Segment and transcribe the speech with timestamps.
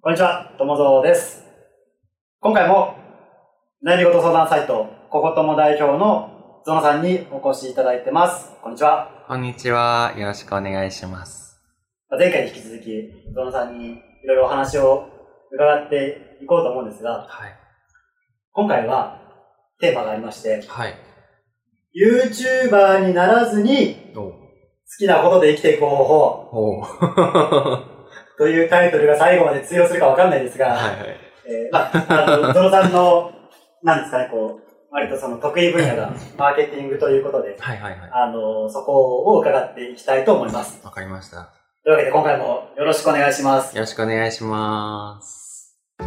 [0.00, 1.42] こんにちは、ともぞうです。
[2.38, 2.94] 今回も、
[3.84, 8.52] 悩み事相談サイト、こことも代表のゾノさんにお越しいただいてます。
[8.62, 9.24] こんにちは。
[9.26, 10.14] こんにちは。
[10.16, 11.60] よろしくお願いします。
[12.16, 15.08] 前回に引き続き、ゾノさんにいろいろお話を
[15.50, 17.52] 伺っていこうと思うんですが、はい。
[18.52, 19.20] 今回は
[19.80, 20.94] テーマがありまして、はい。
[21.92, 24.32] YouTuber にならずにお好
[24.96, 26.82] きなことで生きていく方法
[28.38, 31.20] というタイトルが最後まで通用するかわかんないですが、いはい。
[31.44, 33.32] えーまあ、あの、ゾノさんの、
[33.82, 38.10] なんですかね、こう、割とその得意分野がマーケティングということで、はいはいはい。
[38.12, 40.80] あの、そこを伺っていきたいと思います。
[40.84, 41.52] わかりました。
[41.82, 43.74] というわけで今回もよろしくお願いします。
[43.74, 45.76] よろしくお願いします。
[45.98, 46.04] と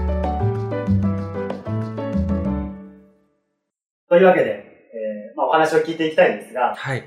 [4.15, 7.03] いうわけで、えーまあ、お話を聞いていきたいんですが、はい。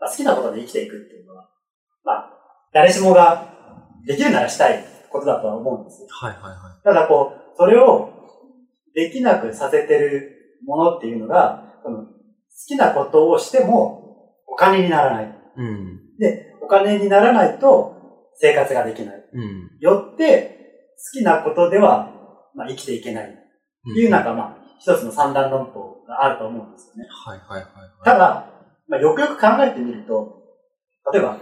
[0.00, 1.50] まあ、好きなことで生きていくっていうのは、
[2.02, 2.30] まあ、
[2.72, 3.53] 誰しもが
[4.06, 6.08] できるならしたいことだとは思うんですよ。
[6.10, 8.10] はいはいはただこう、それを
[8.94, 12.08] できなくさせてるものっていうのが、その好
[12.66, 15.24] きなことをしてもお金にならない。
[15.24, 15.28] い。
[15.56, 16.18] うん。
[16.18, 17.94] で、お金にならないと
[18.34, 19.24] 生活ができない。
[19.32, 19.70] うん。
[19.80, 20.54] よって、
[21.12, 22.12] 好きなことでは、
[22.54, 23.24] まあ、生きていけない。
[23.26, 23.28] っ
[23.94, 27.08] ていう、なんかまあ、一つの三段論法があると思うんですよね。
[27.10, 28.50] はいはいはいはただ、
[28.88, 30.42] まあ、よくよく考えてみると、
[31.12, 31.38] 例えば、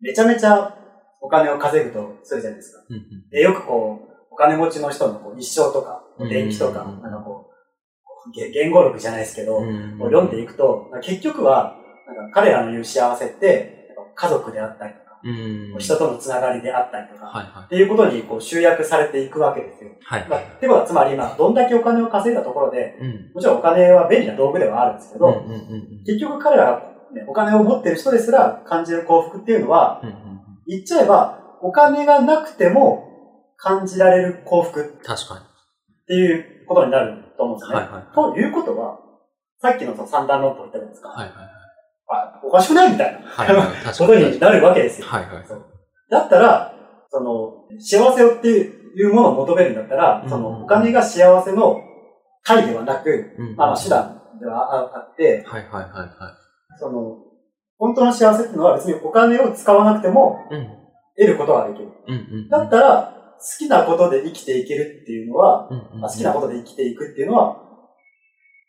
[0.00, 0.76] めちゃめちゃ
[1.24, 2.82] お金を稼ぐとするじゃないですか。
[2.90, 2.94] い。
[2.94, 7.50] うんで、よくこう、お金持ちの人のこう一生とか、うん電気とか、うんなんかこ
[8.26, 9.68] う、げ言語録じゃないですけど、うん。
[9.68, 15.78] うんこう読んでいくと、結局は、なんか彼らの言う幸せって、家族であったりとか、うん。
[15.78, 17.64] 人とのつながりであったりとか、はいはい。
[17.64, 19.90] っていうことにこう集約されていくわけですよ。
[20.10, 20.44] まあ、はいはい。
[20.44, 23.32] ってことは、つまり今、どんだけお金を稼いだところで、うん。
[23.34, 30.08] もちろんお金は便利な道具ではあるんですけど、うんうんうん結局彼らが、ね、お金を持ってる人ですら感じる幸福っていうのは、うん。
[30.08, 30.33] うん
[30.66, 35.36] 言っちゃえば、お金がなくても感じられる幸福っ確か
[36.06, 37.74] ていうことになると思うんですに。
[37.74, 37.80] ね。
[37.80, 38.14] はいはいはい。
[38.14, 38.98] ということは、
[39.60, 41.08] さっきのその三段論法言ったじゃないですか。
[41.08, 41.48] はいはいはい。
[42.10, 43.66] あ、おかしくないみたいなはいはい。
[43.84, 44.06] 確こ。
[44.06, 45.06] とになるわけですよ。
[45.06, 45.44] はいはい。
[46.10, 46.74] だったら、
[47.10, 51.80] その、幸せをっていうものを求めるんだったら、うんその、お金が幸せの
[52.42, 56.10] 体ではなく、うんまあまあ手段ではああって、はいはいはいはい。
[56.78, 57.16] その、
[57.78, 60.84] 本当の幸せっていうのは別にお金を使わなくてもうん。
[61.16, 61.88] 得ることができる。
[62.08, 62.48] うんうん。
[62.48, 66.00] だったら、好きなことで生きていけるっていうのは、うんうん。
[66.00, 67.56] まあ好きなことで生きていくっていうのは、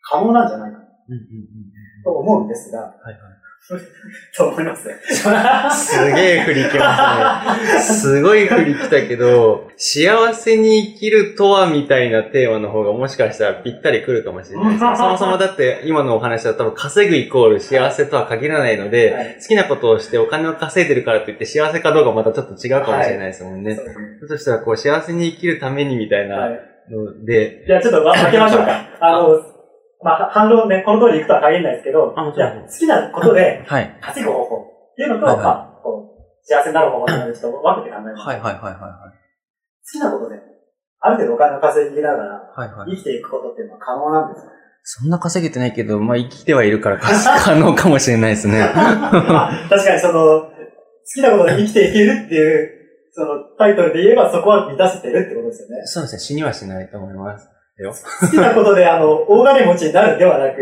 [0.02, 0.78] 可能なんじゃないか。
[2.04, 3.14] と思うんですが、はいはい。
[4.36, 4.88] と思います。
[5.12, 7.80] すげえ振り来ますね。
[7.80, 14.90] すごい振り来たけど、幸せに生きるとはみたいなテーマの方がもしかしたらぴったり来るかもしれないですね。
[14.96, 23.74] そもそもだって今のお話は多分稼ぐイコール幸せとは限らないので、はい好きなことをしてお金を稼いでるからといって幸せかどうかまたちょっと違うかもしれないですもんね。
[23.74, 26.60] そうですねだとしたらこう幸せに生きるためにみたいなはい。
[26.90, 28.88] ので、じゃあちょっと分けましょうか。
[29.00, 29.55] あの、
[30.06, 33.98] まあ、反論ね、この通りいくとは限らないですけどじゃあ好きなことではい。
[34.00, 38.26] 稼ぐ方法っていうのと、はいはいまあ、こう、幸せになる方法っていうのをちょっと分けて考えます。
[38.28, 39.16] はいはいはいはい
[39.86, 40.36] 好きなことで、
[41.00, 42.68] ある程度お金を稼ぎながらはい。
[42.70, 42.90] はいはい。
[42.90, 44.52] 生きていくことっていうのは可能なんですか？
[44.88, 48.60] そんな稼げてないけど、まあ生きてはいるから 可能かもしれないですね。
[48.74, 50.50] まあ、確かにその、好
[51.14, 52.70] きなことで生きていけるっていう、
[53.12, 55.82] そのタイトルで言えばそこは満たせてるってことですよね。
[55.86, 57.48] そうですね、死にはしないと思います。
[57.82, 57.94] よ。
[58.20, 60.56] 好きなことで、あの、大金持ちになるではなく、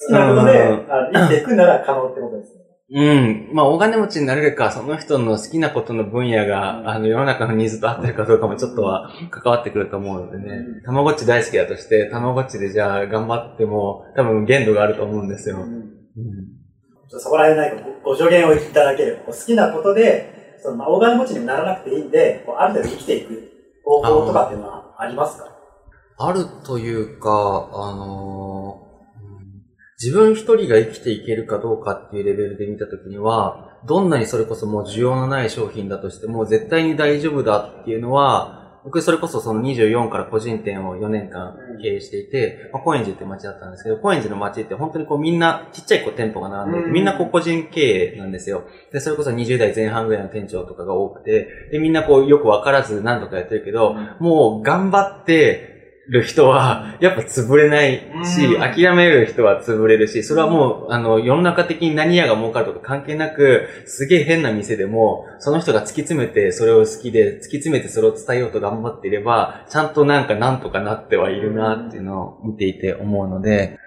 [0.00, 2.62] 好きなことでうんあの生きていくなら可能ってことですね。
[2.94, 3.50] うん。
[3.54, 10.44] まあ、大金持ちになれるか、その人の好きなことの分野が、うんあの、世の中のニーズと合ってるかどうかもちょっとは関わってくると思うのでね。
[10.56, 15.56] うんたまごっち大好きだとして、たまごっちでじゃあ頑張っても、多分限度があると思うんですよ。
[15.56, 15.88] うんうん。
[17.08, 23.52] そこら辺何かごご助言をいただければ、好きなことで、そのまあ大金持ちにもならなくていいんで、こうある程度生きていく
[23.84, 25.51] 方法とかっていうのはありますか？
[26.18, 28.92] あるというか、あのーうん
[30.02, 48.64] 自分一人が生きていけるかどうかっていうレベルで見たときには、どんなにそれこそもう需要のない商品だとしても絶対に大丈夫だっていうのは、僕それこそその24から個人店を4年間経営していて、まあ、高円寺って街だったんですけど、高円寺の街って本当にこうみんなちっちゃいこう店舗が並んでいて、うんみんなこう個人経営なんですよ。
[48.92, 55.71] で、それこそ20代前半ぐらいの店長とかが多くて、で、みんなこうよくわからず何とかやってるけど、もう頑張って
[56.08, 58.60] る人は、やっぱ潰れないし、うん。
[58.60, 73.78] 諦める人は潰れるし、それはもう、あの、世の中的に何屋が儲かるとか関係なく、すげえ変な店でも、その人が突き詰めてそれを好きで、突き詰めてそれを伝えようと頑張っていれば、ちゃんとなんかなんとかなってはいるなっていうのを見ていて思うので、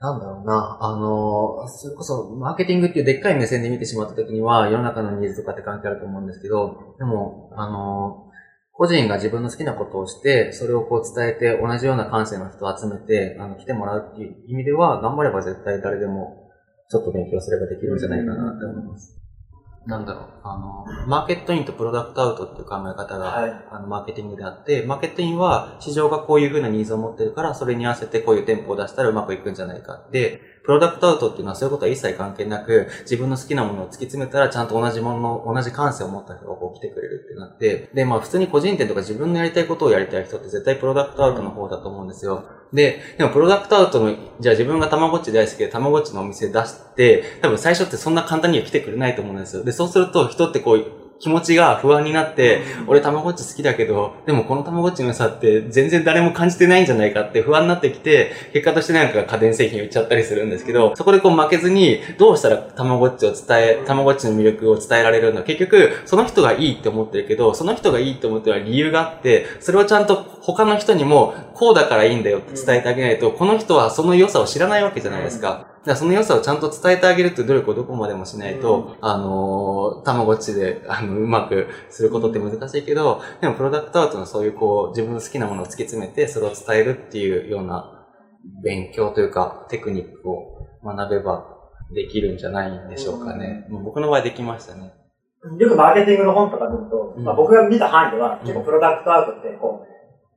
[0.00, 8.23] なんだろうな、あの、それこそ、マーケティングっていうでっかい目線で見てしまった時には、世の中のニーズとかって関係あると思うんですけど、でも、あの、
[8.76, 16.50] 個人が自分の好きなことをして、それをこう伝えて、同じような感性の人を集めて、あの、来てもらうっていう意味では、頑張れば絶対誰でも、
[16.90, 19.16] ちょっと勉強すればできるんじゃないかなって思います。
[19.86, 23.64] なんだろう、あの、マーケットインとプロダクトアウトっていう考え方が、はい。
[23.70, 30.02] あの、マーケティングであって、マーケットインは市場がこういう風なニーズを持ってるから、それに合わせてこういう店舗を出したらうまくいくんじゃないか。
[30.10, 42.44] で、プロダクトアウトっていうのはそういうことは一切関係なく、自分の好きなものを突き詰めたら、ちゃんと同じものの、同じ感性を持った人がこう来てくれるってなって、で、まあ普通に個人店とか自分のやりたいことをやりたい人って絶対プロダクトアウトの方だと思うんですよ。
[42.72, 49.64] で、でもプロダクトアウトの、じゃあ自分がたまごっち大好きでたまごっちのお店出して、多分最初ってそんな簡単には来てくれないと思うんですよ。
[49.64, 75.73] で、そうすると人ってこう、気持ちが不安になって、俺たまごっち好きだけど、でもこのたまごっちの良さって全然誰も感じてないんじゃないかって不安になってきて、結果としてなんか家電製品売っちゃったりするんですけど、そこでこう負けずに、どうしたらたまごっちを伝え、たまごっちの魅力を伝えられるの結局、その人がいいって思ってるけど、その人がいいって思ってる理由があって、それをちゃんと他の人にも、こうだからいいんだよって伝えてあげないと、この人はその良さを知らないわけじゃないですか。
[75.90, 88.06] らその良さをちゃんと伝えてあげるっていう努力をどこまでもしないと、あのー、たまごっちで、 あの、うまくすることって難しいけど、でもプロダクトアウトのそういうこう、自分の好きなものを突き詰めて、それを伝えるっていうような
[88.62, 91.46] 勉強というか、テクニックを学べば
[91.92, 93.66] できるんじゃないんでしょうかね。
[93.68, 94.92] もう僕の場合できましたね。
[95.58, 97.20] よくマーケティングの本とか見ると、う。
[97.20, 97.24] ん。
[97.24, 99.93] まあ、僕が見た範囲では、ん結構プロダクトアウトって、こう、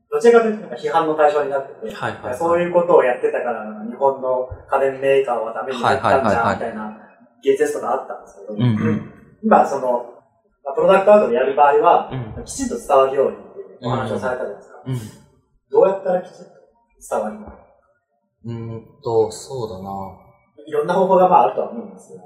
[0.09, 6.97] どちらかというと批判の対象になってて、はいはいはいそういうことをやってたから、日本の家電メーカーはダメになったんじゃん、みたいな
[7.43, 9.13] 芸術とかあったんですけど、うん
[9.43, 10.13] 今、その、
[10.63, 12.43] まあプロダクトアウトでやる場合は、うん。
[12.45, 14.83] きちんと伝わるようにっていうお話をされたじゃないですか。
[14.85, 14.99] うん。
[15.69, 16.51] どうやったらきちんと
[17.09, 17.53] 伝わるのか。
[18.45, 19.89] うーんと、そうだな
[20.65, 22.23] いろんな方法がまああるとは思うんですけど。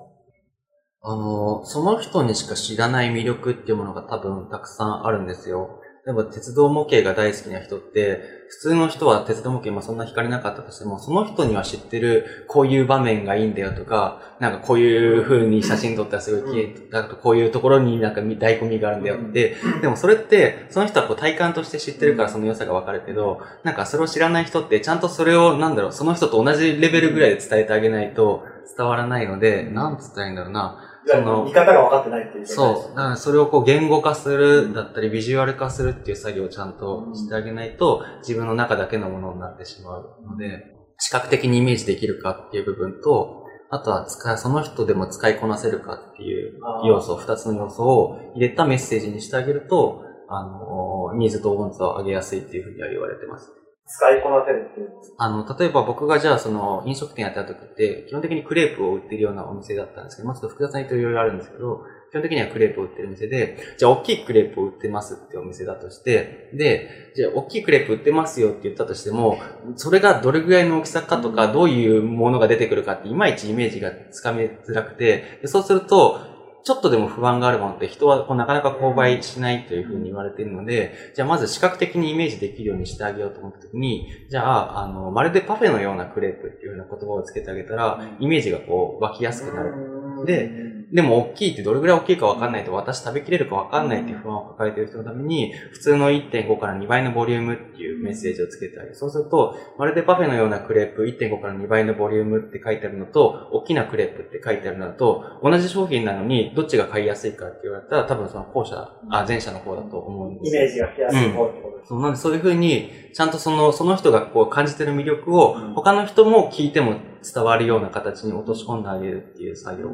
[1.03, 5.80] あの、その人にしか知らない魅力っていうものが多分たくさんあるんですよ。
[6.03, 28.43] 例えば鉄道模型が大好きな人って、普通の人は鉄道模型もそんな惹かれなかったとしても、その人には知ってるこういう場面がいいんだよとか、なんかこういう風に写真撮ったらすごい綺麗だと、こういうところになんか醍醐味があるんだよって、でもそれって、その人はこう体感として知ってるからその良さがわかるけど、なんかそれを知らない人ってちゃんとそれをなんだろう、その人と同じレベルぐらいで伝えてあげないと
[28.75, 30.90] 伝わらないので、なんつったらいいんだろうな。
[31.05, 32.95] その見方が分かってないっていうそう。
[32.95, 40.63] だからそれをこう言語化するだったり、ビジュアル化するっていう作業をちゃんとしてあげないと、自分の中だけのものになってしまうので、
[40.99, 53.51] 視覚的にイメージできるかっていう部分と、あとは使い、その人でも使いこなせるかっていう要素、二つの要素を入れたメッセージにしてあげると、あの、ニーズとオンズを上げやすいっていうふうには言われてます。
[53.85, 54.89] 使いこなせるっていう。
[55.17, 61.81] あの、例えば僕がじゃあその飲食店やった時って、基本的にクレープを売ってるようなお店だったんですけど、もうちょっと複雑な人いろいろあるんですけど、
[62.11, 69.39] 基本的にはクレープを売ってる店で、じゃあ大きいクレープを売ってますってお店だとして、で、じゃあ大きいクレープ売ってますよって言ったとしても、
[69.75, 76.30] それがどれぐらいの大きさかとか、どういうものが出てくるかって、いまいちイメージがつかめづらくて、そうすると、
[76.63, 90.25] ちょっとでも不安があるものって人はこうなかなか購買しないというふうに言われているので、じゃあまず視覚的にイメージできるようにしてあげようと思った時に、じゃあ、あの、まるでパフェのようなクレープっていうような言葉をつけてあげたら、イメージがこう湧きやすくなる。
[90.25, 98.95] ででも大きいってどれぐらい大きいかわかんないと私食べきれるかわかんないっていう不安を抱えている人のために、普通の1.5から2倍のボリュームっていうメッセージをつけてあげる。
[98.95, 111.87] そうすると、まるでパフェのようなクレープ1.5から2倍のボリュームって書いてあるのと、大きなクレープって書いてあるのと、同じ商品なのにどっちが買いやすいかって言われたら、多分その後者、あ、前者の方だと思うんですよイメージが来やすい方ってことです。
[111.87, 119.89] そうなんでそういうふうに、ちゃんとその、その人がこう感じてる魅力をうん、他の人も聞いても伝わるような形に落とし込んであげるっていう作業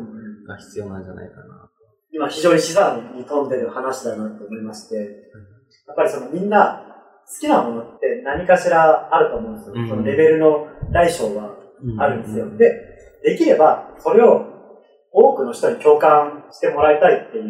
[0.47, 1.69] が必要なんじゃないかな。
[2.11, 6.83] 今非常に資産に富んでる話だなと思いまして、やっぱりそのみんな
[7.27, 9.73] 好きなものって何かしらあると思うんですよ。
[9.75, 11.55] うんそのレベルの大小は
[11.99, 12.45] あるんですよ。
[12.45, 12.71] うんで、
[13.23, 14.45] できればそれを
[15.11, 17.45] 多くの人に共感してもらいたいっていう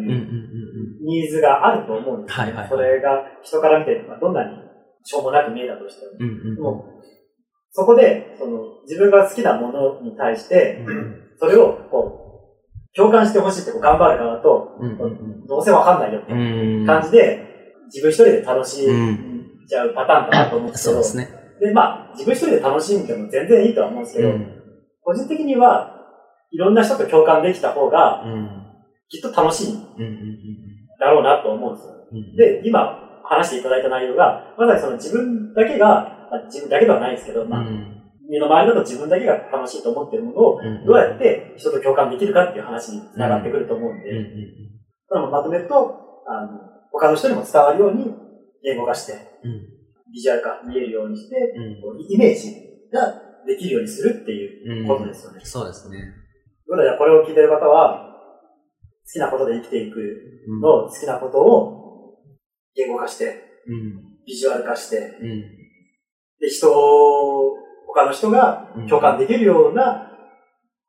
[1.04, 2.36] ニーズがあると思うんです
[2.68, 4.56] それが人から見てどんなに
[5.04, 6.12] しょうもなく見えたとしても。
[6.18, 6.28] うん。
[6.28, 6.98] うんうんもう
[7.78, 12.27] そこで、その、自分が好きなものに対して、うんそれを、こう、
[12.98, 16.84] 共感してほしいってこう頑張る側と、うんうんどうせわかんないよってうん。
[16.84, 17.46] 感じで、
[17.86, 21.38] 自分一人で楽しうんんじゃうパターンかなと思うんですけど、そうですね。
[21.60, 24.46] で、まあ、自分一人で楽しんでも全然いいとは思うんですけど、うん。
[25.02, 25.94] 個人的には、
[26.50, 28.48] いろんな人と共感できた方が、うん。
[29.08, 29.78] きっと楽しい
[31.00, 31.94] だろうなと思うんですよ。
[32.12, 32.36] うん。
[32.36, 37.97] で、今、話していただいた内容が、まさにその自分だけが、あ自分だけではないですけど、まあ、うん
[38.28, 44.24] 身の回りだと自分だけが楽しいと思っているものを、うんどうやって人と共感できるかっていう話につながってくると思うんで、うんうん
[45.08, 45.74] そのまとめると、
[46.28, 46.58] あの、
[46.92, 48.04] 他の人にも伝わるように、
[48.62, 50.12] 言語化して、うん。
[50.12, 51.80] ビジュアル化、見えるようにして、うん。
[51.80, 52.54] こうイメージ
[52.92, 53.14] が
[53.46, 55.40] できるようにするっていうことですよね。
[55.42, 55.96] そうですね。
[55.96, 56.12] という
[56.68, 58.04] ことで、これを聞いてる方は、
[59.06, 59.98] 好きなことで生きていく
[60.46, 60.60] うん。
[60.60, 62.18] の好きなことを
[62.74, 64.18] 言語化して、うん。
[64.26, 65.40] ビジュアル化して、うん。
[66.38, 67.54] で、人を、
[67.94, 70.12] 他の人が共感できるような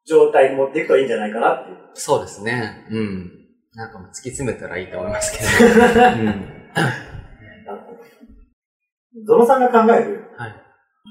[0.06, 1.78] 状態に持っていくといいんじゃないかなっていう。
[1.94, 2.86] そうですね。
[2.92, 3.32] うん。
[3.74, 6.06] なんかもう突き詰めたらいいと思いますけど。
[9.16, 9.26] うん。
[9.26, 10.56] ゾノさんが考える、はい。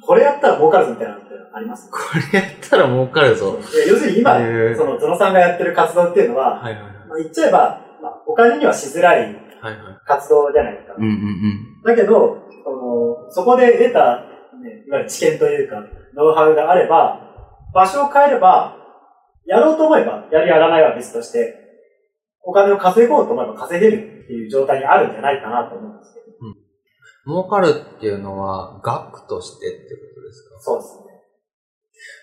[0.07, 1.91] これやったら儲かるぞみたいなのってあります？
[1.91, 1.99] こ
[2.33, 3.59] れやったら儲かるぞ。
[3.89, 6.93] 要するに今、へーそのゾノさんがやってる活動っていうのは、はいはいはい。
[7.09, 9.45] まあ、言っちゃえば、まあ、お金にはしづらい。
[10.07, 10.95] 活動じゃないですか。
[10.97, 11.83] うんうんうん。
[11.85, 14.25] だけど、その、そこで得た、
[14.63, 15.77] ね、いわゆる知見というか、
[16.15, 17.21] ノウハウがあれば、
[17.75, 18.77] 場所を変えれば、
[19.47, 21.55] やろうと思えば、やるやらないは別として、
[22.43, 26.27] お金を稼ごうと思えば稼げるっていう状態にあるんじゃないかなと思うんですけど。
[27.27, 30.61] 儲かるっていうのは、額としてってことですか？
[30.61, 31.05] そうですね。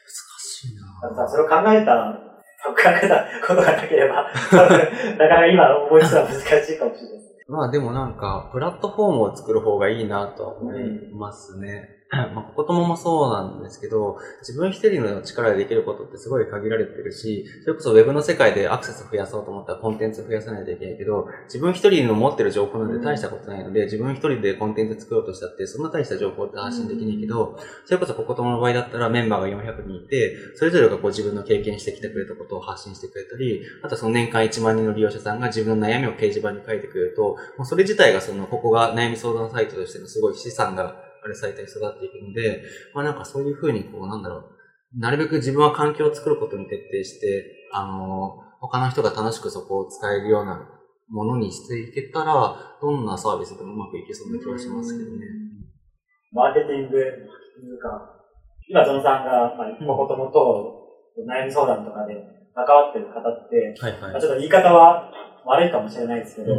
[0.06, 2.20] 難しいだからなさそれを考えた、
[2.66, 2.74] 考
[3.04, 7.36] えたことがなければ、 なかなか今思いつくのは難しいかもしれないです。
[7.48, 11.88] まあでもなんか、プラットフォームを作る方がいいなとは思いますね。
[12.36, 37.24] まあ、こことももそうなんですけど、自分一人の力でできることってすごい限られてるし、それこそウェブの世界でアクセス増やそうと思ったらコンテンツ増やさないといけないけど、自分一人の持ってる情報なんて大したことないので、自分一人でコンテンツ作ろうとしたって、そんな大した情報って発信できないけど、それこそここともの場合だったらメンバーが400人いて、それぞれがこう自分の経験してきてくれたことを発信してくれたり、あとその年間1万人の利用者さんが自分の悩みを掲示板に書いてくれると、
[37.58, 42.62] もうそれ自体がその、ここが悩み相談サイトとしてのすごい資産があるサイトに育っていくので、
[42.94, 50.70] まあなんかそういうふうにこう、なんだろう、なるべく自分は環境を作ることに徹底して、あの、他の人が楽しくそこを使えるような
[51.10, 55.26] ものにしていけたら、どんなサービスでもうまくいけそうな気はしますけどね。
[56.32, 57.12] マーケティング、マーケ
[57.58, 58.12] ティングか。
[58.70, 60.86] 今、ゾノさんが、まあ、ここともと、
[61.28, 62.14] 悩み相談とかで
[62.54, 65.12] 関わってる方って、はいはまあ、ちょっと言い方は
[65.46, 66.54] 悪いかもしれないですけど、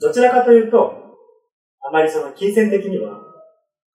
[0.00, 0.92] どちらかというと、
[1.82, 3.29] あまりその金銭的には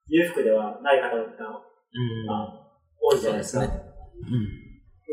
[0.07, 2.25] 裕福ではない方がうん。
[2.25, 2.65] まあ
[3.01, 3.65] 多いじゃないですか。
[3.65, 3.77] そうで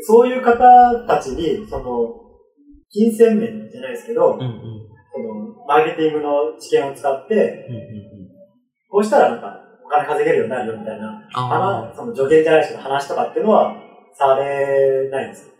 [0.01, 2.09] すそういう方たちに、その、
[2.91, 4.39] 金銭面じゃないですけど、うん。
[4.39, 4.61] うんうん。
[5.11, 7.35] その、マーケティングの知見を使って、
[7.69, 8.29] うんうんうん。
[8.89, 11.21] こうしたらなんか、お金稼げるようになるよみたいな。
[11.31, 13.75] 話その助言じゃないですけど、話とかっていうのは、
[14.15, 15.53] されないんですよ。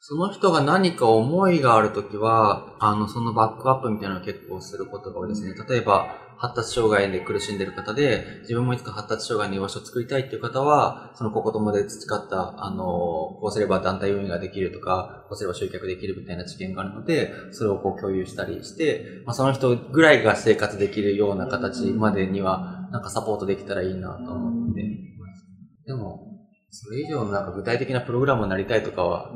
[0.00, 5.54] その人が何か思いがあるときは、あの、そのバックアップみたいなのを結構することが多いですね。
[5.68, 24.84] 例えば、発達障害で苦しんでる方で、自分もいつか発達障害の居場所を作りたいっていう方は、そのここともで培った、あの、こうすれば団体運営ができるとか、こうすれば集客できるみたいな知見があるので、それをこう共有したりして、まあ、その人ぐらいが生活できるような形までには、なんかサポートできたらいいなと思ってい
[25.20, 25.46] ます。
[25.86, 26.26] でも、
[26.70, 29.30] それ以上のなんか具体的なプログラムになりたいとかは、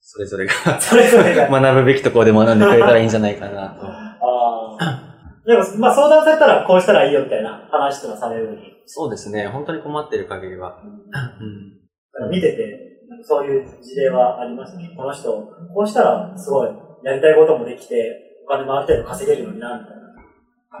[0.00, 1.50] それぞれがそれぞれが。
[1.60, 4.07] 学ぶべきところで学んでくれたらいいんじゃないかなと。
[5.48, 8.58] でも、まあ相談されたらこうしたらいいよみたいな話とかされる。
[8.84, 9.46] そうですね。
[9.48, 10.82] 本当に困ってる限りは。
[12.20, 12.30] うん。
[12.30, 14.92] 見てて、そういう事例はありますね。
[14.94, 15.32] この人、
[15.74, 16.68] こうしたらすごい
[17.02, 19.98] やりたいこともできて、お金もある程度稼げるようになるみたいな。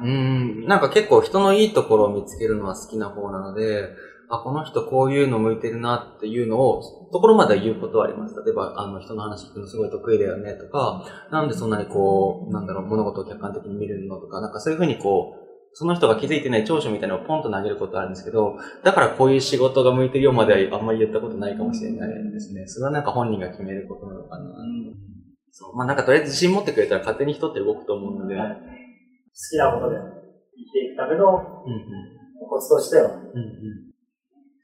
[0.02, 0.66] うん。
[0.66, 3.88] なんか結構人のいいところを見つけるのは好きな方なので、
[4.30, 6.82] あ、この人こういうの向いてるなっていうのを、
[7.12, 8.34] ところまでは言うことはあります。
[8.44, 22.66] 例えば、あの人の話聞くのすごい得意だよねとか、なんでそんなにこう、なんだろう、物事を客観的に見れるのとか、なんかそういうふうにこう、その人が気づいてない長所みたいなのをポンと投げることあるんですけど、だからこういう仕事が向いてるよまではあんまり言ったことないかもしれないですね。
[22.66, 24.44] それはなんか本人が決めることなのかな。
[25.52, 25.76] そう。
[25.76, 28.34] まあなんかとりあえず自信持ってくれたら勝手に人って動くと思うので。
[28.34, 28.78] うん
[29.38, 32.48] 好きなことで生きていくためのうん。
[32.48, 33.88] コツとしては、うん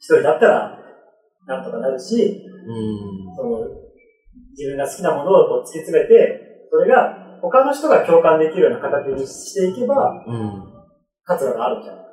[0.04, 0.78] 一人だったら
[1.46, 2.76] なんとかなるし、うん。
[2.76, 3.36] うん。
[3.36, 3.58] その
[4.50, 10.72] 自分が好きなものをこう突き詰めて、それが他の人が共感できるような形にしていけば、うん。
[11.24, 12.04] 活路があるんじゃない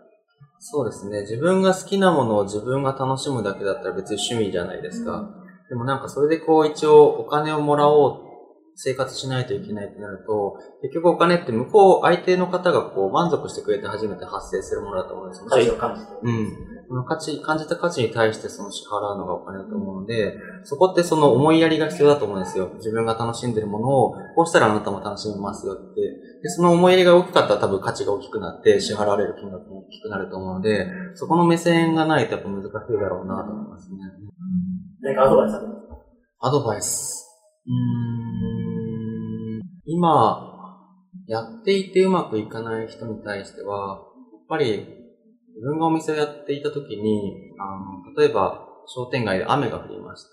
[0.59, 1.21] そうですね。
[1.21, 5.27] 自分が好きなものを自分が楽しむだけだったら別に趣味じゃないですか。
[5.67, 8.31] でもなんかそれでこう一応お金をもらおう、
[8.75, 15.49] 生活しないといけないってなると、結局お金って向こう、相手の方がこう満足してくれて初めて発生するものだと思うんですよ。
[15.49, 16.07] 価値を感じて。
[16.21, 16.70] うん。
[16.91, 22.69] その価値、感じた価値に対してその支払うのがお金だと思うので、そこってその思いやりが必要だと思うんですよ。
[22.75, 26.01] 自分が楽しんでるものを、こうしたらあなたも楽しめますよって。
[26.01, 32.75] で、その思いやりが大きかったら多分価値が大きくなって支払われる金額も大きくなると思うので、そこの目線がないとやっぱ難しいだ
[33.07, 33.95] ろうなと思いますね。
[35.01, 35.55] 何かアドバイス？
[35.55, 35.95] ありますか
[36.41, 37.25] アドバイス。
[37.67, 37.73] うー
[39.59, 39.61] ん。
[39.85, 40.49] 今、
[41.27, 44.01] やっていてうまくいかない人に対しては、やっ
[44.49, 45.00] ぱり
[45.55, 50.29] 自分がお店をやっていた時に、あの、例えば商店街で雨が降りました。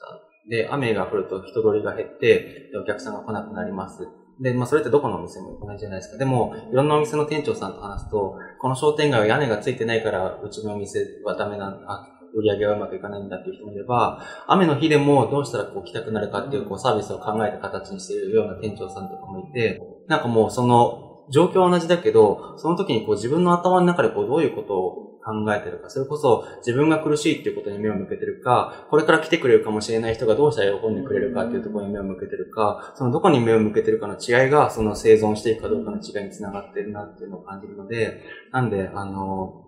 [0.49, 4.09] で、雨が降ると人通りが減って、でお客さんが来なくなります。
[4.41, 6.19] で、まあそれってどこのお店も同じじゃないですか。
[6.19, 38.23] でも、いろんなお店の店長さんと話すと、この商店街は屋根がついてないから、うちのお店はダメなんだ、売り上げはうまくいかないんだっていう人もいれば、雨の日でもどうしたらこう来たくなるかっていうこうサービスを考えた形にしているような店長さんとかもいて、なんかもうその状況は同じだけど、その時にこう自分の頭の中でこうどういうことを考えてるか、それこそ自分が苦しいっていうことに目を向けてるか、これから来てくれるかもしれない人がどうしたら喜んでくれるかっていうところに目を向けてるか、そのどこに目を向けてるかの違いが、その生存していくかどうかの違いにつながってるなっていうのを感じるので、
[38.53, 39.65] なんで、あの、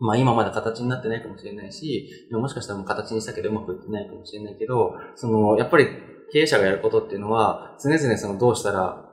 [0.00, 5.88] まあ今まだ形になってないかもしれないし、もしかしたらもう形にしたけどうまくいってないかもしれないけど、その、やっぱり
[6.32, 9.04] 経営者がやることっていうのは、常々そのどうしたら、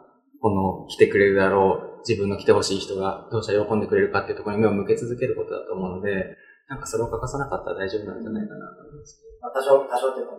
[0.42, 6.38] この来てくれるだろう、自分の来てほしい人がどうしたら喜んでくれるかっていうところに目を向け続けることだと思うので、
[6.70, 9.22] なんかそれを欠かさなかったら大丈夫なんじゃないかなと思います。
[9.42, 10.34] まあ、多少、多少っていうか、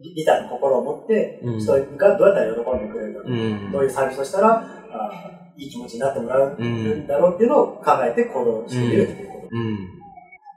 [0.00, 9.48] リターの心を持って、人がどうやったら喜んでくれるか、うん、どういうサービスをしたら、あいい気持ちになってもらうんだろうっていうのを考えて行動しているっていうこと。
[9.52, 10.03] うん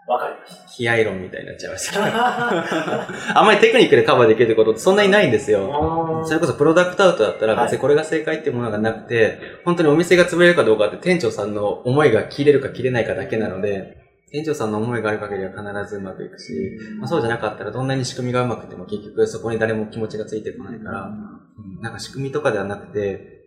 [0.07, 0.73] わかりました。
[0.73, 1.99] 気合論みたいになっちゃいました。
[3.39, 6.23] あんまりテクニックでカバーできるってことってそんなにないんですよ。
[6.25, 13.97] それこそプロダクトアウトだったら別にこれが正解っていうものがなくて、はい、本当にお店が潰れるかどうかって店長さんの思いが切れるか切れないかだけなので、
[14.31, 16.53] 店長さんの思いがある限りは必ずうまくいくし、
[16.99, 23.37] まあ、そうじゃなかったらどんなに仕組みがうまくても結局そこに誰も気持ちがついてこないから、うん、なんか仕組みとかではなくて、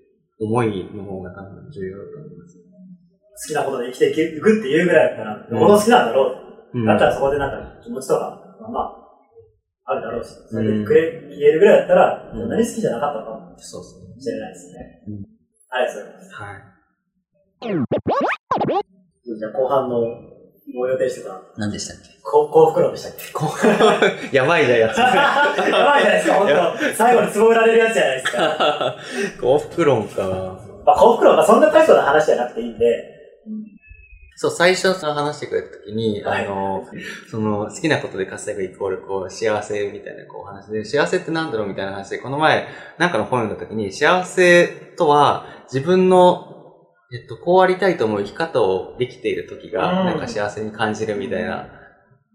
[0.41, 2.59] 思いの方が多分重要だと思います。
[3.43, 6.40] 好きなことで生きていくっていうぐらいだったら、どこの好きなんだろう
[6.87, 13.75] だったらそこでなんか気持ちとか、まあまあ、あるだろうし、それでくれ、消えるぐらいだったら、そんなに好きじゃなかったかもし
[14.31, 15.03] れないですね。
[15.09, 15.27] うん、
[15.71, 16.35] ありがとうございます。
[16.35, 16.61] はい。
[19.39, 20.01] じゃあ後半の
[20.77, 21.41] ご予定してた。
[21.57, 22.11] 何でしたっけ？
[22.23, 23.13] 幸福論でしたっ
[24.31, 24.31] け？
[24.37, 24.99] やばいなやつ。
[24.99, 25.07] や
[25.85, 28.97] ばいじゃないですか、本当最後につぼられるやつじゃないですか。
[29.41, 30.23] 幸福論か。
[30.87, 33.10] まあ幸福論がそんな大層な話じゃなくていいんで、
[34.41, 36.89] そう、最初その話してくれた時に、はい、あの、
[37.31, 46.57] その、好きなことで稼ぐイコール、こう、幸せみたいな、こう、話で、幸せって何だろうみたいな話で、この前、なんかの本読んだ時に、幸せとは、自分の、
[47.13, 51.67] えっと、こうありたいと思う生き方をできている時が、なんか幸せに感じるみたいな、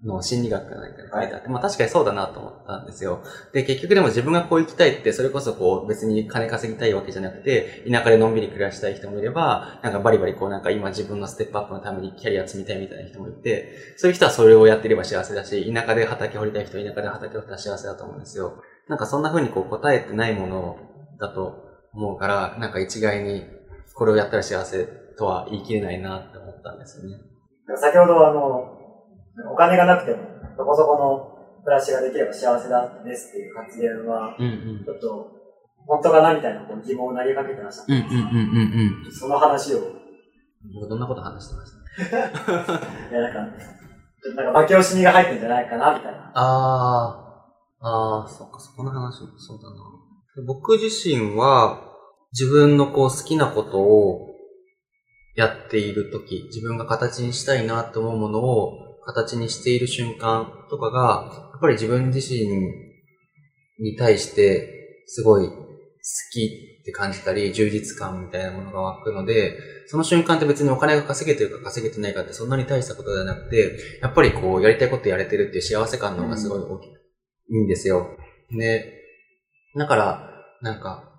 [0.03, 3.23] の心理学か何かに書いてあって、まあ確かにそうだなと思ったんですよ。
[3.53, 18.62] で、結局でも自分がこう生きたいって、それこそこう別に金稼ぎたいわけじゃなくて、田舎でのんびり暮らしたい人もいれば、なんかバリバリこうなんか今自分のステップアップのためにキャリア積みたいみたいな人もいて、そういう人はそれをやってれば幸せだし、田舎で畑掘りたい人田舎で畑掘ったら幸せだと思うんですよ。
[18.88, 20.77] なんかそんな風にこう答えてないもの
[21.19, 23.43] だと思うから、なんか一概に
[23.93, 24.86] これをやったら幸せ
[25.17, 27.17] とは言い切れないなって思ったんですよね。
[27.77, 28.74] 先ほどあの、
[29.51, 30.23] お金がなくても、
[30.57, 35.31] そこそこの暮らしができれば幸せだですっていう発言は、ちょっと、
[35.87, 37.83] 本当かなみたいなこう疑問を投げかけてました。
[37.87, 39.11] うんうんうんうんうん。
[39.11, 39.79] その話を。
[40.89, 42.11] どんなこと話してました？
[42.11, 43.39] いや、なんか、
[44.35, 46.31] なんか、負け惜しみが入ってんじゃないかな、みたいな。
[46.33, 47.45] あ
[47.79, 49.75] あ、ああ、そっか、そこの話もそうだな。
[50.47, 51.81] 僕自身は、
[52.31, 54.27] 自分のこう好きなことを
[55.35, 58.73] やっているとき、自分が形にしたいなと思うものを
[59.05, 62.47] 形にしている瞬間とかが、やっぱり自分自身
[63.79, 65.53] に対してすごい好
[66.31, 76.93] きって感じたり、充実感みたいなものが湧くので、その瞬間って別にお金が稼げてるか稼げてないかってそんなに大したことではなくて、やっぱりこう、やりたいことやれてるっていう幸せ感の方がすごい大きい、い
[77.61, 78.17] いんですよ。
[78.51, 79.01] で、
[79.75, 80.29] だから、
[80.61, 81.11] なんか、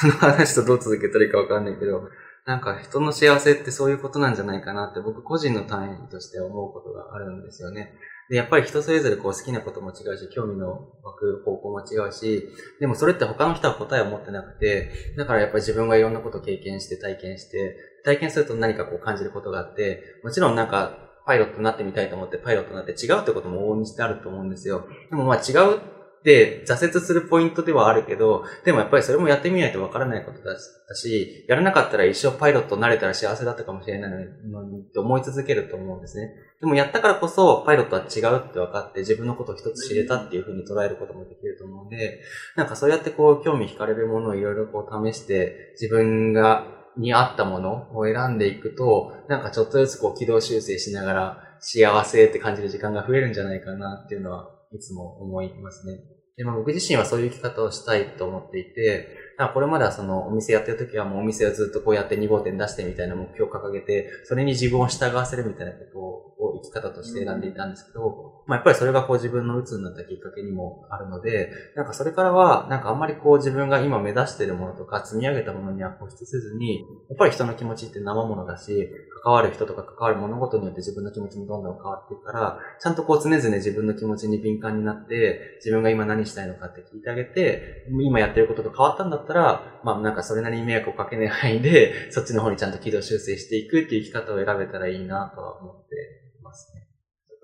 [0.00, 2.02] その話とどう続けたらいいかわかんないけど、
[2.46, 7.94] なんか人の幸せってそういうことなんじゃないかなって僕個人の単位として思うことがあるんですよね。
[8.28, 10.70] で、やっぱり人それぞれこう好きなことも違うし、興味の
[11.02, 12.48] 湧く方向も違うし、
[12.80, 24.86] でもそれって他の人は答えを持ってなくて、だからやっぱり自分がいろんなことを経験して体験して、体験すると何かこう感じることがあって、もちろんなんかパイロットになってみたいと思ってパイロットになって違うってことも大にしてあると思うんですよ。
[25.10, 25.80] でもまあ違う
[26.24, 30.56] で、挫折するポイントではあるけど、でもやっぱりそれもやってみないとわからないことだ
[30.94, 36.32] し、やらなかったら一生パイロットになれたら幸せだったかもしれないのにって思い続けると思うんですね。
[36.60, 42.20] でもやったからこそ、パイロットは違うって分かって自分のことを一つ知れたっていうふうに捉えることもできると思うんで、
[42.56, 56.13] なんかそうやってこう興味惹かれるものをいろいろこう試して、自分がに合ったものを選んでいくと、なんかちょっとずつこう軌道修正しながら幸せって感じる時間が増えるんじゃないかなっていうのはいつも思いますね。
[56.36, 78.88] でまあ僕自身はそういう生き方をしたいと思っていて、だこれまではそのお店やってる時はもうお店をずっとこうやって2号店出してみたいな目標を掲げて、それに自分を従わせるみたいなことを生き方として選んでいたんですけど、まあやっぱりそれがこう自分の鬱になったきっかけにもあるので、なんかそれからは、なんかあんまりこう自分が今目指しているものとか積み上げたものには固執せずに、やっぱり人の気持ちって生ものだし、
[79.22, 95.94] 関わる人とか関わる物事によって自分の気持ちもどんどん変わっていくから、ちゃんとこう常々自分の気持ちに敏感になって、自分が今何したいのかって聞いてあげて、今やってることと変わったんだったら、まあなんかそれなりに迷惑をかけない範囲で、そっちの方にちゃんと軌道修正していくっていう生き方を選べたらいいなとは思って
[96.42, 96.93] ますね。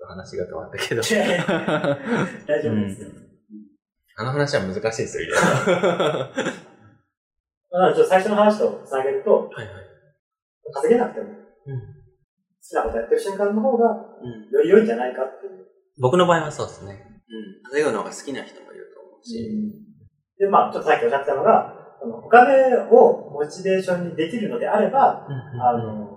[0.01, 1.01] と話が変わったけど。
[1.01, 3.09] 大丈夫ですよ。
[3.09, 3.15] うん、
[4.17, 5.29] あの話は難しいですよ、
[7.71, 9.75] まあ、ちょっと最初の話とつなげると、はいはい、
[10.73, 11.85] 稼げなくても、うん、好
[12.67, 13.85] きなことやってる瞬間の方が、
[14.51, 15.67] より良いんじゃないかっていう。
[15.99, 17.21] 僕の場合はそうですね。
[17.29, 17.71] うん。
[17.71, 19.37] 稼ぐのが好きな人もいると思うし。
[19.37, 19.71] うん、
[20.37, 25.27] で、まあ、ちょっとさっきおっしゃってたのが、お金をモチベーションにできるのであれば、
[25.61, 26.09] あの、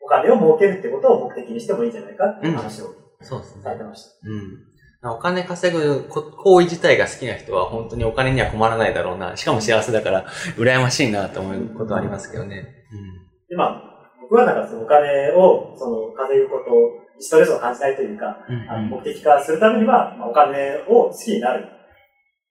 [0.00, 3.62] お金を儲けるってことを目的にしてもいいんじゃないかっていう話を、そうですね。
[3.62, 4.10] されてました。
[4.28, 5.12] うん。
[5.14, 9.36] お金稼ぐ行為自体が好きな人は本当にお金には困らないだろうな。
[9.36, 10.26] しかも幸せだから、
[10.56, 12.56] 羨ましいなと思うことありますけどね。
[12.92, 13.28] うん。
[13.48, 13.82] で、まあ、
[14.20, 16.70] 僕はなんかそのお金を、その稼ぐこと
[17.16, 21.64] にストレスを感じないというか、うんうん、あの目的化するためには、まあ、お金を好きになる。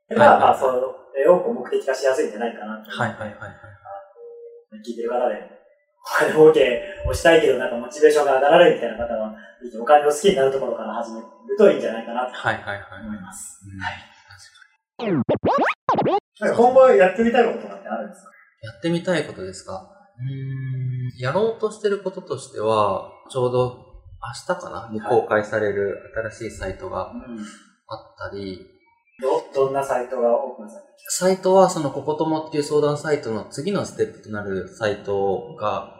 [0.09, 0.71] だから、まあ、そ
[1.15, 2.89] れを目的化しやすいんじゃないかなと。
[2.89, 3.51] はいはいはい、はい。
[4.87, 5.56] 聞いてる方で、お
[6.19, 9.35] 金儲けをしたいけど、なんかモチベーションが上がられるみたいな方は、
[9.81, 11.25] お金を好きになるところから始める
[11.57, 12.39] といいんじゃないかなと思います。
[12.39, 12.83] はいはいは
[15.09, 15.13] い。
[16.39, 16.55] はい。
[16.55, 18.29] 今後やってみたいことってあるんですか？
[18.63, 19.87] やってみたいことですか
[20.19, 23.85] うんやろうとしてることとしては、ちょうど
[24.47, 25.97] 明日かなに公開される
[26.31, 27.11] 新しいサイトが
[27.87, 27.99] あっ
[28.31, 28.65] たり、
[29.53, 35.96] ど、どんなサイトがオープンされてサイトはそのココトモっていう相談サイトの次のステップとなるサイトが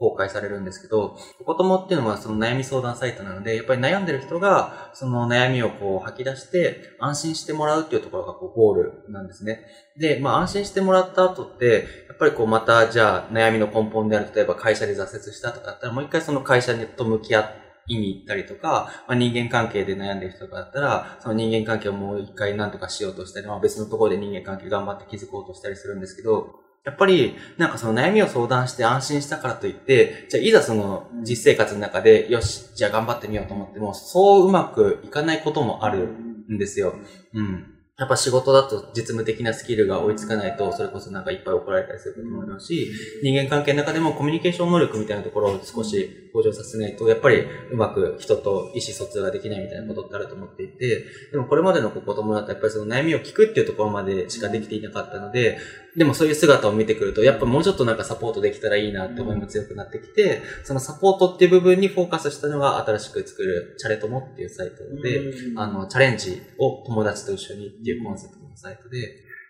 [0.00, 9.60] 公開されるんですけど、ココトモっていうのはその悩み相談サイトなので、やっぱり悩んでる人がその悩みをこう吐き出して安心してもらうっていうところがこうゴールなんですね。
[9.98, 17.60] で、まあ安心してもらった後って、やっぱりこうまたじゃあ悩みの根本である、例えば会社で挫折したとかだったらもう一回その会社と向き合って、
[17.90, 36.08] 意に行ったりとか、まあ、人間関係で悩んでる人だったら、その人間関係をもう一回何とかしようとしたり、まあ、別のところで人間関係頑張って築こうとしたりするんですけど、やっぱり、なんかその悩みを相談して安心したからといって、じゃあいざその実生活の中で、よし、じゃあ頑張ってみようと思っても、そううまくいかないこともある
[36.50, 36.94] んですよ。
[37.34, 37.74] うん。
[37.98, 42.90] やっぱ仕事だと実務的なスキルが追いつかないと、それこそなんかいっぱい怒られたりすることもあるし、
[43.22, 55.58] 人間関係の中でもコミュニケーション能力みたいなところを少し向上させないと、やっぱりうまく人と意思疎通ができないみたいなことってあると思っていて、でもこれまでの子供だとやっぱりその悩みを聞くっていうところまでしかできていなかったので、
[55.96, 69.00] でもそういう姿を見てくると、やっぱもうちょっとなんかサポートできたらいいなって思いも強くなってきて、そのサポートっていう部分にフォーカスしたのが新しく作るチャレトモっていうサイトで、あの、チャレンジを友達と一緒にっていうコンセプトサイトで、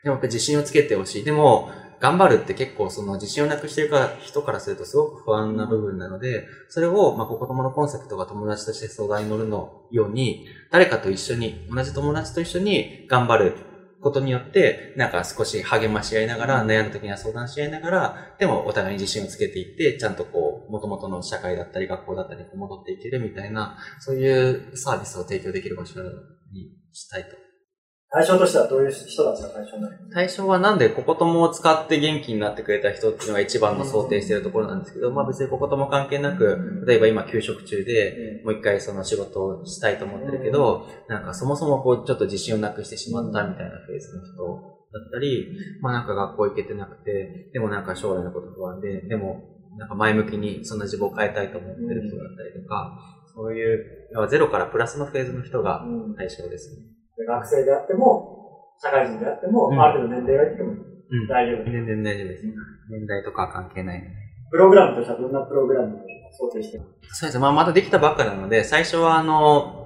[0.02, 1.24] でもやっぱ自信をつけてほしい。
[1.24, 13.52] でも、頑張るって結構その自信をなくしてるから人からするとすごく不安な部分なので、それを、まあ、子供のコンセプトが友達として相談に乗るのように、誰かと一緒に、同じ友達と一緒に頑張る
[14.00, 26.00] ことによって、なんか少し励まし合いながら、悩んだ時には相談し合いながら、でもお互いに自信をつけていって、ちゃんとこう、元々の社会だったり学校だったり戻っていけるみたいな、そういうサービスを提供できる場所
[26.50, 27.49] にしたいと
[28.12, 44.44] 対象としてはどういう人たちが対象になる対象はなんで、ここともを使って元気になってくれた人っていうのが一番の想定しているところなんですけど、まあ別にこことも関係なく、例えば今休職中で、もう一回その仕事をしたいと思ってるけど、なんかそもそもこうちょっと自信をなくしてしまったみたいなフェーズの人
[44.92, 45.46] だったり、
[45.80, 49.40] まあなんか学校行けてなくて、でもなんか将来のこと不安で、でも
[49.78, 52.98] なんか前向きにそんな自分を変えたいと思ってる人だったりとか、
[53.32, 53.86] そういう、
[54.28, 56.99] ゼロからプラスのフェーズの人が対象ですね。
[57.26, 58.38] 学生であっても、
[58.82, 60.72] 社会人であっても、うん、ある程度年齢がいっても
[61.28, 62.46] 大丈夫、全然大丈夫です。
[62.90, 64.02] 年代とか関係ない。
[64.50, 65.98] プログラムとしてはどんなプログラムを
[66.32, 67.20] 想定してます？
[67.20, 67.38] そうです。
[67.38, 69.79] まあ、まだできたばっかなので、最初はあの、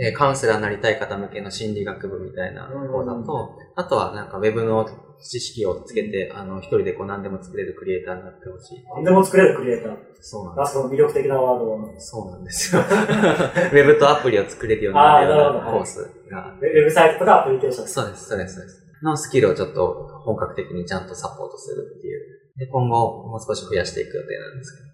[0.00, 4.88] えー、カウンセラーになりたい方向けの心理学部みたいな講座と、あとはなんかウェブの
[5.20, 8.84] 知識をつけて、あの、一人でこう何でも作れるクリエイターになってほしい。
[8.94, 10.72] 何でも作れるクリエイターそうなんです。
[10.74, 12.82] その魅力的なワードそうなんですよ。
[12.82, 15.98] ウェブとアプリを作れるようになるようなコース
[16.30, 16.56] が。
[16.60, 18.88] ウェブサイトとかアプリケーションそうです、そうです、そうです。
[19.02, 22.38] のスキルをちょっと本格的にちゃんとサポートするっていう。
[22.56, 24.88] で、今後もう少し増やしていく予定なんですけど。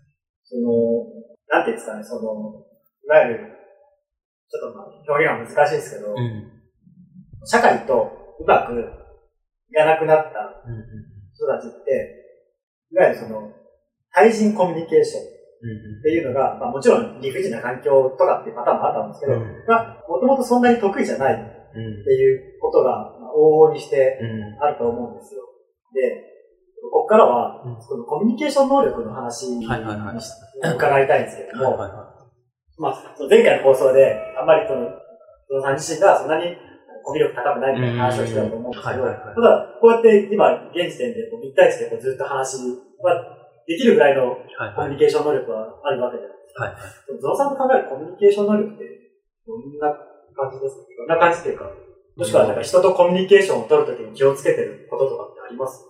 [0.45, 0.71] その、
[1.49, 2.67] なんていうんですかね、その、
[3.05, 3.64] いわゆる、
[4.51, 6.53] ちょっとまあ表現は難しいですけど、うん、
[7.45, 8.73] 社会とうまく
[9.71, 10.63] いかなくなった
[11.35, 12.25] 人たちって、
[12.93, 13.51] いわゆるその、
[14.13, 15.23] 対人コミュニケーション
[15.99, 21.37] っていうのが、まあもちろん理不尽な環境とかっていうパターンもあったんですけど、もともとそんなに得意じゃないっ
[21.75, 24.63] うんていうことが、まあ往々にしてうん。
[24.63, 25.43] あると思うんですよ。
[25.93, 26.23] で、
[26.83, 31.77] ここからはうん、そのコミュニケーション能力の話に伺いたいんですけども、
[32.79, 34.91] まあ、前回の放送で、あんまりその、
[35.49, 36.57] そのさん自身がそんなに
[37.05, 42.57] コミュ力高くないみたいな話をしてたと思うんですけど、ただ、こうやって今、現時点でこう1対1でこうずっと話
[43.03, 44.37] はできるぐらいの。
[44.77, 46.65] コミュニケーション能力はあるわけじゃないですか。
[46.65, 47.21] はいはい。
[47.21, 48.85] ゾロさんと考えるコミュニケーション能力って、
[49.47, 49.91] どんな
[50.35, 51.71] 感じですかどんな感じっていうか、
[52.17, 55.83] もしくはなんか人とコミュニケーションを取るときに気をつけてることとかってあります？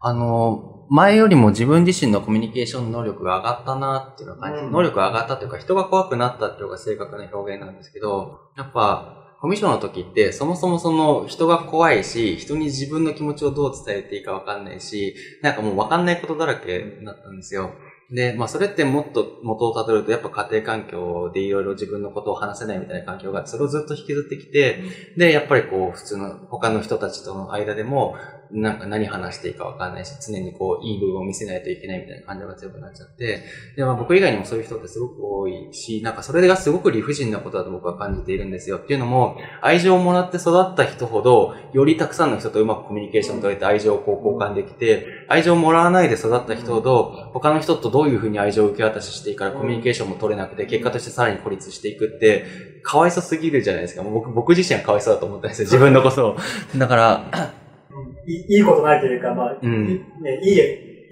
[0.00, 17.72] あの、前よりも自分自身のコミュニケーション能力が上がったなっていうのは感じ、うん能力が上がったというか人が怖くなったっていうのが正確な表現なんですけど、やっぱ、コミッションの時って、そもそもその人が怖いし、人に自分の気持ちをどう伝えていいかわかんないし、なんかもうわかんないことだらけになったんですよ。
[18.10, 24.82] で、まあそれってもっと元をたどると、やっぱ家庭環境でいろいろ自分のことを話せないみたいな環境がそれをずっと引きずってきて、
[25.16, 28.16] で、やっぱりこう、普通の他の人たちとの間でも、
[28.50, 33.44] なんか何話していいかわかんないし、常にこう、いい部分を見せないといけないみたいな感情が強くなっちゃって、
[33.76, 38.78] で、まあ僕以外にもそういう人ってすごく多いし、なんかそれがすごく理不尽なことだと僕は感じているんですよ。
[38.78, 52.46] っていうのも、愛情をもらって育った人ほど、よりたくさんの人とうまくコミュニケーションを取れて愛情をこう交換できて、愛情をもらわないで育った人ほど、他の人とどういうふうに愛情を受け渡ししていいからコミュニケーションも取れなくて、結果としてさらに孤立していくって、
[52.82, 54.02] かわいそうすぎるじゃないですか。
[54.02, 55.64] もう僕、僕自身はかわいそうだと思ったんですよ。
[55.66, 56.36] 自分のことを。
[56.76, 57.52] だから、
[58.28, 60.58] いいことないというか、まあ、うんいね、い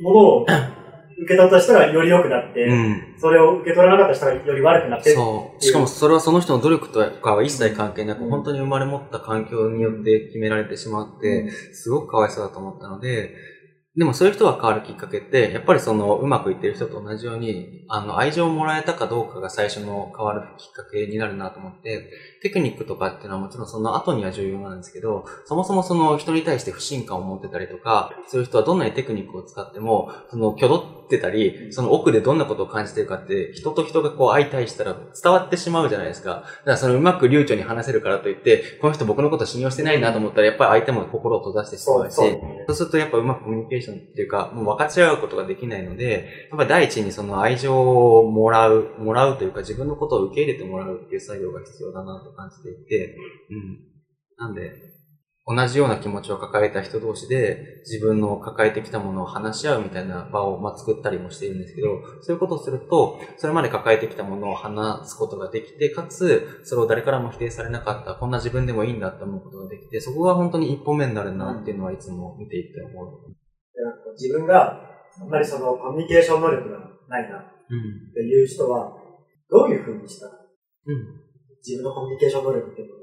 [0.00, 3.14] いものを受け取った人がより良くなって、うん。
[3.18, 5.64] それを受け取らなかった人がより悪くなって、そう。
[5.64, 13.34] しかもそれはその人の努力とかは一切関係なく、本当に生まれ持った環境によって決められてしまって、すごくかわいそうだと思ったので、
[13.96, 22.10] でもそういう人が変わるきっかけって、やっぱりそのうまくいってる人と同じように、あの、愛情をもらえたかどうかが最初の変わるきっかけになるなと思って、
[22.46, 36.30] テクニックとかっていうのはもちろんその後には重要なんですけど、そもそもその人に対して不信感を持ってたりとか、そういう人はどんなにテクニックを使っても、その、挙動ってたり、その奥でどんなことを感じてるかって、人と人がこう相対したら伝わってしまうじゃないですか。
[36.30, 53.16] だからそのうまく流暢に話せるからといって、この人僕のこと信用してないなと思ったら、やっぱり相手も心を閉ざしてしまうし、そうするとやっぱうまくコミュニケーションっていうか、もう分かち合うことができないので、やっぱり第一にその愛情をもらう、もらうというか自分のことを受け入れてもらうっていう作業が必要だなと感じていて、
[53.50, 53.78] うん。
[54.38, 54.72] なんで、
[55.48, 61.88] 同じような気持ちを抱えた人同士で自分の抱えてきたものを話し合うみたいな場を、まあ、作ったりもしているんですけど、
[62.20, 73.32] そういうことをすると、それまで抱えてきたものを話すことができて、かつ、それを誰からも否定されなかった、こんな自分でもいいんだって思うことができて、そこが本当に一歩目になるなっていうのはいつも見ていて思う。
[74.18, 74.80] 自分が
[75.20, 78.12] あんまりそのコミュニケーション能力がないなっうん。
[78.12, 78.96] ていう人は、
[79.48, 81.25] どういうふうにしたらうん。
[81.66, 82.98] 自分のコミュニケーション能力っていうのを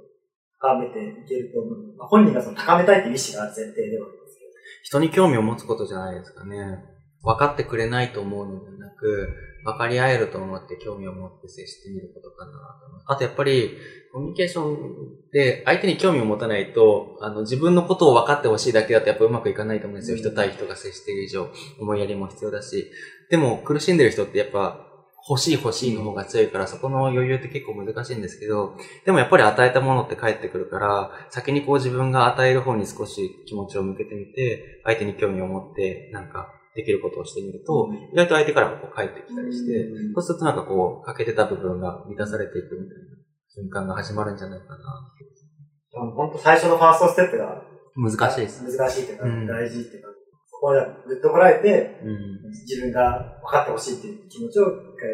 [0.63, 1.97] 高めていけると思う。
[1.97, 4.51] まあ、本人がその高めたいっていう意思がある前提ではあるんですけど。
[4.83, 6.79] 人に興味を持つことじゃないですかね。
[7.21, 9.29] 分かってくれないと思うのではなく、
[9.63, 13.05] 分かり合えると思って興味を持って接してみることかなと思います。
[13.07, 13.77] あとやっぱり、
[14.11, 20.17] コミュニケーションで相手に興味を持たないと、あの、自分のことを分かってほしいだけだとやっぱうまくいかないと思うんですよ。
[20.17, 21.49] 人対人が接している以上、
[21.79, 22.91] 思いやりも必要だし。
[23.29, 24.92] でも苦しんでる人ってやっぱ、
[25.29, 45.13] 欲しい欲しいの方が強いから、そこの余裕って結構難しいんですけど、でもやっぱり与えたものって返ってくるから、先にこう自分が与える方に少し気持ちを向けてみて、相手に興味を持って、なんか、できることをしてみると、意外と相手からもこう返ってきたりして、そうするとなんかこう、欠けてた部分が満たされていくみたいな瞬間が始まるんじゃないかな。
[45.93, 47.61] 本当最初のファーストステップが
[47.95, 48.65] 難しいです。
[48.65, 50.22] 難しいっていうか、うん大事っていうか、そ
[50.67, 52.41] こでぐっとこらえて、うん。
[52.65, 55.09] 自分が分かってほしいっていう気持ちを一回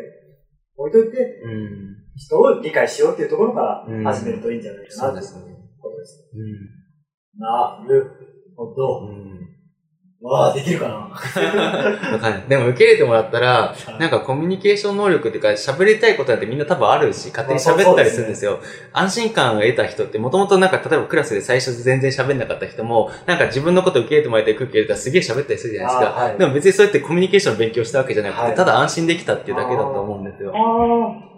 [0.77, 1.95] 置いといて、うん。
[2.15, 5.55] 人を理解しようっていうところからうん始めるといいんじゃないかなっていうそうですね。
[5.81, 6.29] ことです。
[6.33, 7.39] うん。
[7.39, 8.11] なる
[8.55, 9.07] ほど。
[10.21, 10.29] うん。
[10.29, 11.39] わあ、できるかなわか
[12.19, 12.43] んない。
[12.49, 18.59] でも受け入れてもらったら、なんかコミュニケーション能力っていうか喋りたいことなんてみんな多分あるし、勝手に喋ったりするんですよ。
[18.93, 26.33] 安心感を得た人ってもともとなんか例えばクラスで最初全然喋んなかった人も、なんか自分のこと受け入れてもらいたい空気入れたらすげえ喋ったりするじゃないですか。
[26.37, 30.51] でも別にそうやってコミュニケーションを勉強したわけじゃなくて、はいただ安心できたっていうだけだと思うんですよ。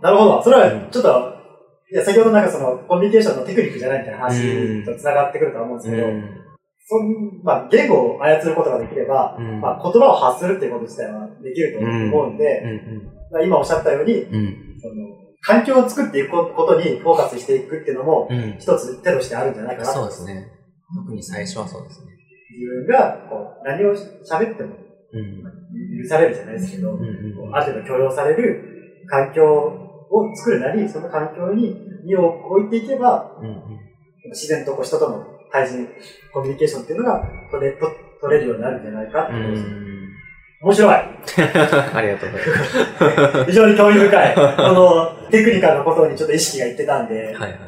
[0.02, 0.42] なるほど。
[0.42, 1.34] それはちょっと、
[1.92, 6.08] いや、先ほどなんかその、コミュニケーションのテクニックじゃないみたいな話と繋がってくるとは思うんですけど、
[6.86, 14.94] そんまあ、言語を操ることができれば、うんまあ、言葉を発するっていうこと自体はできると思うんで、うんまあ今おっしゃったように、うんうんその
[15.44, 20.48] 環境を作っていくことにフォーカスしていくっていうのも、うん一つ手としてあるんじゃないかなとそうですね。
[20.96, 22.12] 特に最初はそうですね。
[22.86, 24.76] 分がこう何を喋っても
[25.14, 25.44] うん。
[26.04, 27.56] 許されるじゃないですけど、うんうん。
[27.56, 33.80] ある程度許容される環境を作るなり、その環境に身を置いていけば、うんうん。
[34.32, 35.88] 自然とこう人との対人
[36.34, 39.64] コミュニケーションっていうのが取れと取れるようになるんじゃないかってうことです。
[39.64, 39.92] ん。
[40.62, 43.46] 面白い ありがとうございます。
[43.50, 44.36] 非常に興味深い。
[44.36, 47.60] このテクニカルなことにちょっと意識がいってたんで、はいはいはい。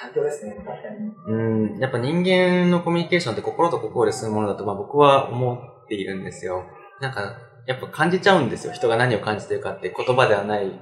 [0.00, 1.12] 環境ですね、確かに。
[1.26, 6.64] うん、やっぱ人間のコミュニケーションって心と心でするものだと、まあ僕は思っているんですよ。
[7.00, 8.72] なんか、やっぱ感じちゃうんですよ。
[8.72, 10.72] 人が何を感じてるかって言葉ではない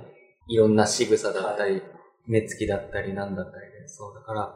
[0.49, 1.83] いろんな仕草だったり、
[2.27, 3.89] 目つきだったりなんだったりで。
[3.89, 4.55] そう、だから、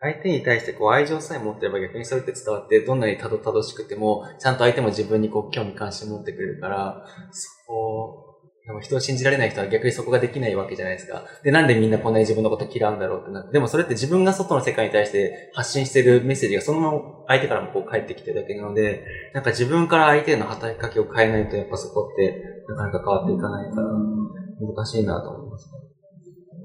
[0.00, 8.26] 相手に対してこう愛情さえ持ってれば逆にそれって伝わって、どんなにたどたどしくても、ちゃんと相手も自分にこう興味関心持ってくれるから、そこ、
[8.66, 11.24] でも人を信じられない人は逆にそこができないわけじゃないですか。
[11.42, 13.52] で、なんでみんなこんなに自分のこと嫌うんだろうってなって。
[13.52, 25.72] でもそれって自分が外の世界に対して発信してるメッセージがそのまま相手からもこう返ってきてるだけなので、なんか自分から相手への働きかけを変えないとやっぱそこってなかなか変わっていかないから難しいなと思いますね。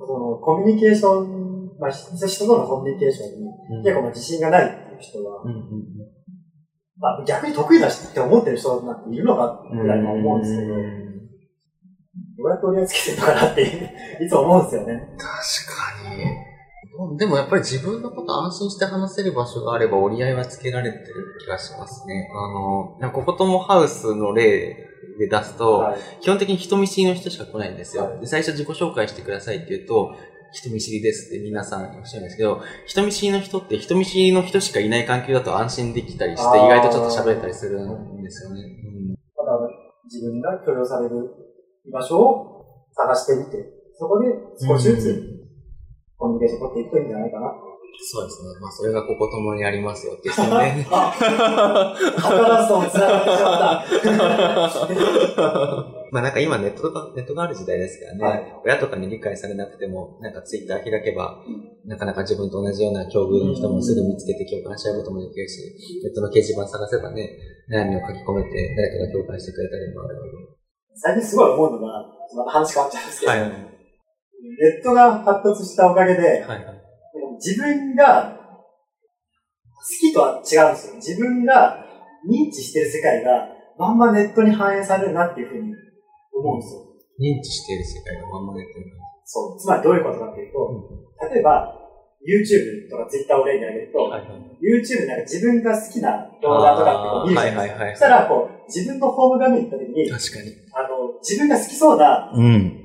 [0.05, 5.59] そのコミュニケーション、まあ、人とのコミュニケーションにうん結構まあ自信がないっていう人は、うんうん
[6.97, 9.81] まあ、逆に得意だしって思ってる人なんているのかうん。
[9.81, 11.05] ぐらいは思うんですけど、うん
[12.37, 13.61] どうやって折り合いつけてるのかなって
[14.23, 14.93] いつも思うんですよね。
[15.17, 16.15] 確か
[17.11, 17.17] に。
[17.17, 21.05] でもやっぱり自分のこと安心して話せる場所があれば折り合いはつけられてる
[21.39, 22.29] 気がしますね。
[23.01, 24.75] あの、ここともハウスの例
[25.19, 25.99] で出すと、はい。
[26.21, 28.05] 基本的に人見知りの人しか来ないんですよ。
[28.05, 30.13] はいで最初自己紹介してくださいって言うと、
[30.55, 38.61] 人見知りですって皆さんおっしゃるんですけど、人見知りの人って人見知りの人しかいない環境だと安心できたりして、意外とちょっと喋れたりするんですよね。
[38.61, 39.51] うんまた
[40.05, 41.15] 自分が許容される
[41.85, 44.27] 居場所を探してみて、そこで
[44.65, 45.35] 少しずつ
[46.17, 47.51] コミュニケーションを取っていくといいんじゃないかな。
[48.01, 48.49] そうですね。
[48.61, 50.85] まあ、それがここともにありますよっていう人ね。
[50.91, 56.05] あ、図とも繋がってしまった。
[56.11, 61.43] まあなんか今ネットが、ネットがある時代ですからね、はい親とかに理解されなくても、なんかツイッター開けば、
[61.85, 65.59] なかなか自分と同じような境遇の人もすぐ見つけて共感し合うこともできるし、
[66.03, 67.37] ネットの掲示板探せばね、
[67.69, 70.21] 悩みを書き込めて誰かが共感してくれたりもあるの
[70.95, 72.05] 最近すごい思うのが、
[72.35, 73.75] また話変わっちゃうんですけど、はい
[74.45, 76.84] ネットが発達したおかげで、はいはい。
[77.35, 80.95] 自分が好きとは違うんですよ。
[80.95, 81.85] 自分が
[82.27, 85.73] 認知してる世界がまんまネットに反映されるなっていうふうに
[86.33, 86.81] 思うんですよ。
[87.19, 88.85] 認知している世界がまんまネットに
[89.25, 89.59] そう。
[89.59, 91.81] つまりどういうことかっていうと、例えば、
[92.25, 94.57] YouTube とか Twitter を例に挙げると、はいはい。
[94.61, 97.69] YouTube なんか自分が好きな動画とかってこう見るじゃないですか。
[97.69, 100.49] はいはいはいはいそしたら、こう、自分のホーム画面に行った時に、確かに。
[100.73, 102.81] あの、自分が好きそうなうん。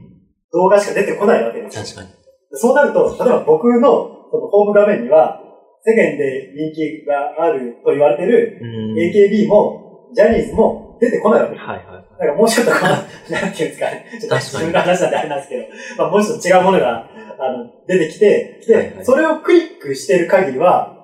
[0.53, 1.85] 動画しか出てこないわけですよ。
[1.85, 2.09] 確かに。
[2.53, 5.43] そうなると、例えば僕のそのホーム画面には、
[5.83, 8.95] 世間で人気があると言われてるうん。
[8.95, 11.67] AKB も、ジャニーズも出てこないわけです。
[11.67, 11.87] はいはい。
[11.87, 14.07] だからもうちょっとこう、なんていうんですかね。
[14.21, 15.65] ちょっと自分の話なんであれなんですけど、
[15.99, 20.97] まあもうちょっと違うものが、あの、出てきて、で、はいはいそれをクリックしてる限りは、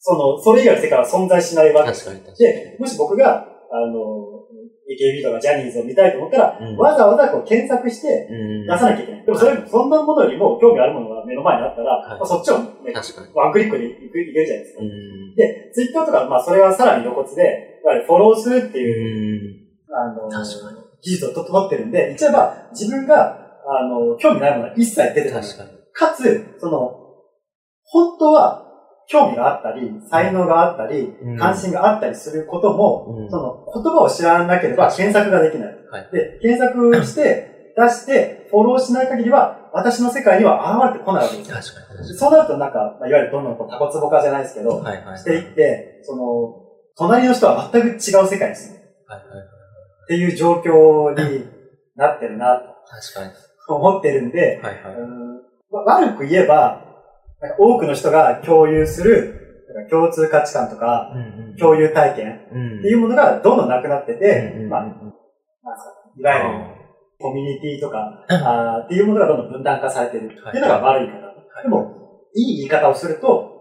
[0.00, 2.04] その、それ以外の世界は存在しないわけです。
[2.04, 2.54] 確かに確かに。
[2.54, 4.48] で、もし僕が、あの、
[4.88, 8.66] AKB とかジャニーズを見たいと思ったら、うんわざわざこう検索してうん。
[8.66, 9.26] 出さなきゃいけない。
[9.26, 12.92] でもそれ、そんなものよりも興味あるものが目の前にあったら、はいまあ、そっちを、ね。
[13.34, 14.82] ワンクリックでいくいけるじゃないですか。
[14.82, 15.34] うん。
[15.34, 19.94] で、ツイッターとか、まあそれはさらに露骨で、いわゆるフォローするっていううん。
[19.94, 20.28] あの、
[21.02, 23.36] 技術をと取ってるんで、言っちゃえば自分が、
[23.68, 25.44] あの、興味ないものは一切出てこない。
[25.92, 27.08] かつ、その、
[27.84, 28.67] 本当は
[29.08, 35.76] 興味があったり、才能があったり、うん関心があったりすることも、うんその言葉を知らなければ検索ができない。
[35.90, 41.56] はいで、検索して、出して、フォローしない限りは、私の世界には現れてこないわけですよ。
[41.56, 42.14] 確かに。
[42.18, 45.18] そうなるとなんか、まあ、いわゆるどんどんこうタコツボ化じゃないですけど、はいはい。
[45.18, 46.54] していって、その、
[46.96, 48.82] 隣の人は全く違う世界ですね。
[49.06, 49.46] はいはいはい。
[49.46, 51.46] っていう状況に
[51.96, 53.32] なってるな確かに。
[53.66, 54.94] と思ってるんで、はいはい。
[54.96, 55.28] うん
[55.70, 56.87] わ悪く言えば、
[57.40, 59.38] なんか多くの人が共有する
[59.74, 62.78] なんか共通価値観とか、うん共有体験うん。
[62.78, 65.12] っていうものがどんどんなくなってて、うんうんまあ、なんですか
[66.16, 66.78] いわゆる
[67.18, 71.20] コミュニティとか、あーっていうものがどんどん分断化されてるっていうのが悪い言い。
[71.20, 71.62] 方。
[71.64, 73.58] でも、いい言い方をすると、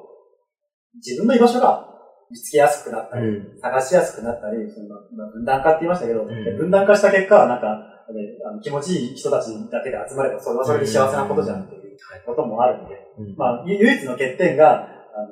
[0.96, 1.88] 自分の居場所が
[2.30, 3.60] 見つけやすくなったり、うん。
[3.60, 6.28] 探しやすくなったり、そのまあ分断化って言いましたけど、ん。
[6.28, 7.68] 分断化した結果はなんか、
[8.14, 8.14] ね
[8.48, 11.87] あの気持ちいい人たちだけで集まれば、それはそれで幸せなことじゃんっていう
[12.26, 15.28] こともあるんで、うんまあ、ゆ唯一の欠点が、あの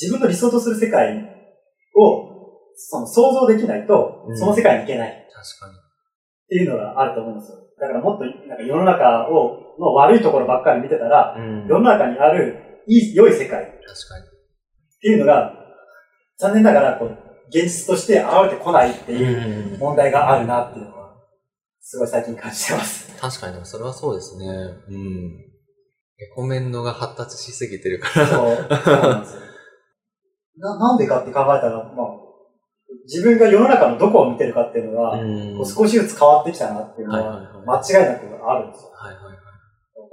[0.00, 1.16] 自分の理想とする世界
[1.96, 2.32] を
[2.74, 5.74] その想像できないとう、んその世界に行けないっ確かに。
[6.48, 7.58] ていうのがあると思うんですよ。
[7.80, 14.24] だからもっとなんか世の中をの悪いところばっかり見てたら、うん世の中にあるいい、良い世界っ確かに。
[15.00, 15.52] ていうのが
[16.38, 17.16] 残念ながら、こう、
[17.48, 21.14] 現実として現れてこないっていううん問題があるなっていうのは、
[21.80, 23.16] すごい最近感じてます。
[23.20, 24.46] 確かに、それはそうですね。
[24.46, 24.50] う
[24.90, 25.51] ん。
[26.22, 28.26] レコメンドが発達しすぎてるから。
[28.26, 29.40] そう、そうなんですよ。
[30.58, 32.22] な、なんでかって考えたら、まあ、
[33.06, 37.40] 自分が世の中のどこを見てるかっていうのは、うんこう少しずつ変わってきたなっていうのは。
[37.66, 38.90] 間違いなくあるんですよ。
[38.94, 39.36] はいはいはい。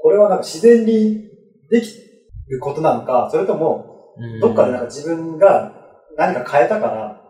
[0.01, 1.30] これはなんか自然に
[1.70, 1.93] でき
[2.47, 5.72] ることなのか、それとも、うんどっかでなんか自分が
[6.18, 7.22] 何か変えたから、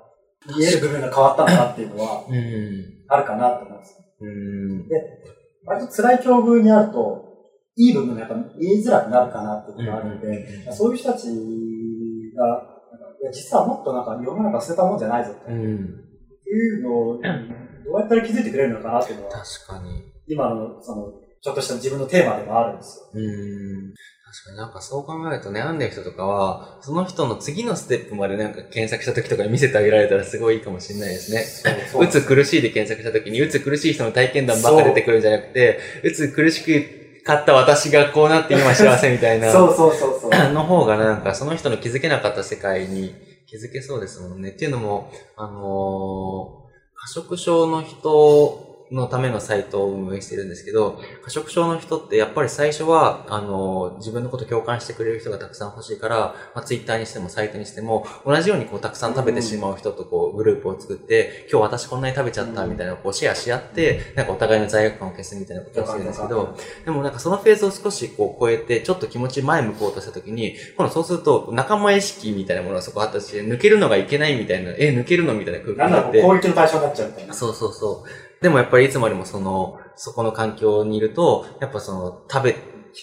[0.47, 3.03] 見える部分が変わったのかっていうのは、うん。
[3.07, 4.05] あるかなと思うんですよ。
[4.21, 4.87] うん。
[5.65, 7.28] 割と辛い境遇にあると、
[7.79, 10.27] いい部分がやっぱ見えづらくなるかなっていうのがあるので、
[10.67, 11.31] うんそういう人たちが、
[13.21, 15.59] いや実はもっとなんか世の中捨てたもんじゃないぞってうん。
[16.45, 20.03] いうのを、どうやったら気づいてくれるのかなっていうのは、確かに。
[20.27, 23.05] 今のその、ちょっとした自分のテーマでもあるんですよ。
[23.13, 23.93] うん。
[24.31, 31.45] 確かになんかそう考えると悩んでる人とかは、その人の次のステップまでなんか検索した時とかに見せてあげられたらすごいいいかもしれないですね。
[31.99, 36.98] うつ苦しいで検索した時に、うつ苦しい人の体験談ばっか出てくるんじゃなくて、うつ苦しく
[37.29, 39.51] かった私がこうなって今幸せみたいな。
[39.53, 40.31] そうそうそうそう。
[40.53, 43.13] の方がなんかその人の気づけなかった世界に
[43.47, 44.49] 気づけそうですもんね。
[44.49, 46.69] っていうのも、あのー
[47.01, 76.21] 過食症の人のためのサイトを運営してるんですけど、過食症の人ってやっぱり最初は、あのー自分のこと共感してくれる人がたくさん欲しいから、まあ、ツイッターにしてもサイトにしても、同じようにこうたくさん食べてしまう人とこうグループを作って、今日私こんなに食べちゃったみたいなこうシェアし合って、なんかお互いの罪悪感を消すみたいなことをしてるんですけど、でもなんかそのフェーズを少しこう超えて、ちょっと気持ち前向こうとしたときに、今度そうすると仲間意識みたいなものがそこあったし、抜けるのがいけないみたいな、え、抜けるのみたいな空気なんだろう、になって。
[76.21, 77.33] 攻撃の対象になっちゃうみたいな。
[77.33, 78.28] そうそうそう。
[78.41, 82.55] でもやっぱりいつまでもその、そこの環境にいると、やっぱその、食べ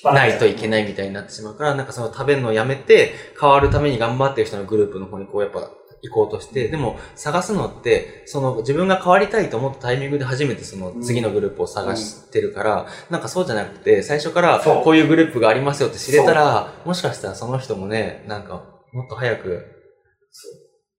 [0.05, 5.71] ないといけないみたいになってしまうから、なんかその食べるのをやめて、変わるために頑張ってる人のグループの方にこうやっぱ
[6.03, 19.65] 行こうとして、でも探すのって、その自分が変わりたいと思ったタイミングで初めてその次のグループを探してるから、なんかそうじゃなくて、最初からこういうグループがありますよって知れたら、もしかしたらその人もね、なんかもっと早く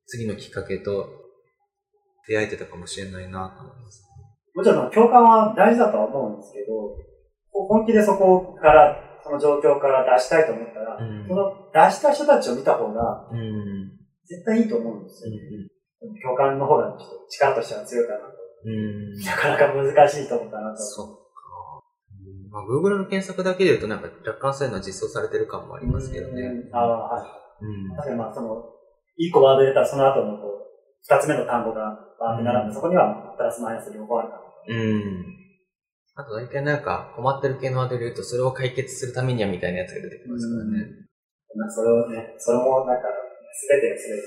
[0.06, 1.10] 次のきっかけと
[2.28, 4.07] 出会えてたかもしれないなと思います。
[4.58, 6.98] もちろん共感は大事だとは思うんですけど、
[7.54, 13.92] 本気でそこから、その状況から脱したいと思ったら、うんその脱した人たちを見た方がうん。
[14.26, 15.38] 絶対いいと思うんですよ。
[16.24, 18.26] 共感の方がちょっと力としては強いかなと。
[18.66, 19.14] うん。
[19.22, 20.78] なかなか難しいと思ったなと。
[20.78, 21.04] そ。
[21.04, 26.42] うんまあ、Google の検索だけで言うとなんか若干そういうのは実装されてる感もありますけどね。
[26.42, 27.30] うんああ、はい。
[27.62, 27.96] うん。
[27.96, 28.66] 確かにまあ、その、
[29.18, 30.58] 一個ワード入れたらその後のこう、
[31.04, 34.47] 二つ目の単語がバーって並んで、うんそこにはまあプラスマイナス両方あるから。
[34.68, 35.38] うん。
[36.16, 41.08] あと大体なんか困ってる系のワード入れるとそれを解決するためにはみたいなやつが出てきますからね。
[41.56, 43.08] まあ、それをね、それもなんか、
[43.54, 44.22] すべてがすべて、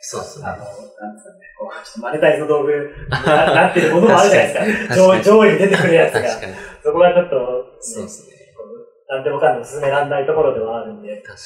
[0.00, 2.78] そうっすねあの、なんですかね、こう、マネタイズの道具に
[3.10, 4.94] ななってるものもあるじゃないですか。
[4.94, 6.22] 確かに上位、上位に出てくるやつが。
[6.22, 6.54] 確かに。
[6.82, 7.36] そこがちょっと、
[7.80, 8.36] そうですね。
[9.08, 11.20] なんでもかんでも進められないところではあるんで。
[11.20, 11.36] 確かに。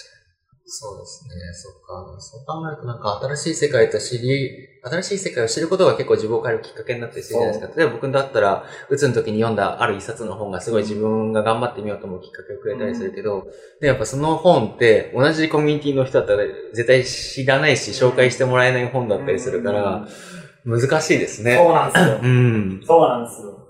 [0.67, 1.35] そうですね。
[1.53, 2.21] そっか。
[2.21, 7.75] そう考えるとなんか新しい世界と知り、新しい世界を知ることが結構自分を変えるきっかけになったりするじゃないですか。
[7.77, 13.47] 例えば僕だったら、うつの時に読んだある一冊の本がすごい自分が頑張ってみようと思うきっかけをくれたりするけど、
[13.81, 20.07] で、やっぱその本って同じコミュニティの人だったら絶対知らないし、紹介してもらえない本だったりするから、
[20.65, 21.57] 難しいですね。
[21.57, 22.21] そうなんですよ。
[22.23, 22.81] うん。
[22.85, 23.64] そうなんですよ。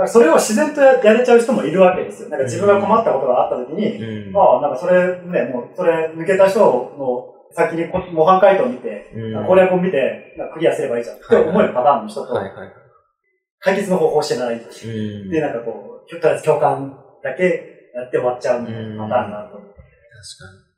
[0.00, 2.30] だからそれを自然とややれちゃう人もいるわけですよ。
[2.30, 4.02] なんか自分が困ったことがあった時に。
[4.02, 4.32] うん。
[4.32, 12.34] まあなんかそれね、もうそれ抜けた人の先にこ模範解答を見て、うん攻略を見て、クリアすればいいじゃんって思えるパターンの人と。
[13.62, 14.54] 解決の方法を知らない。
[14.54, 15.30] うん。
[15.30, 19.56] で、なんかこう、とりあえず共感だけやって終わっちゃうみたいなパターンがあると。
[19.58, 19.74] 確か
[20.64, 20.69] に。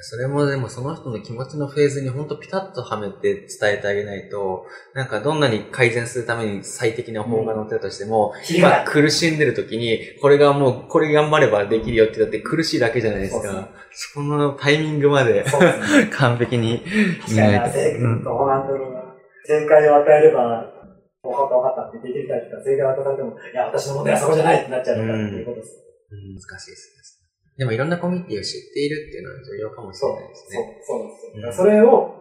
[0.00, 13.68] それもでもその人の気持ちのフェーズに本当ピタッとはめて伝えてあげないと、なんかどんなに改善するために最適な方法が載ってたとしても、キリがない今苦しんでる時に、これがもう、これ頑張ればできるよってだって苦しいだけじゃないですそうそうか。
[13.90, 15.44] そのタイミングまでね。
[16.12, 16.80] 完璧に
[17.20, 19.02] 確かにな、正解、どうなんだろうな。
[19.44, 20.64] 正解を与えれば、
[21.22, 25.84] 分かった分かったってできるタイプが正解を与えても、いや、私の問題はそこじゃないってなっちゃうのかっていうことです。
[26.12, 27.17] うん難しいですね。
[27.58, 31.32] でもいろんなコミュニティを知っているっていうのは重要かもしれないですそうね。、そうなんですよ。
[31.34, 32.14] うんそれを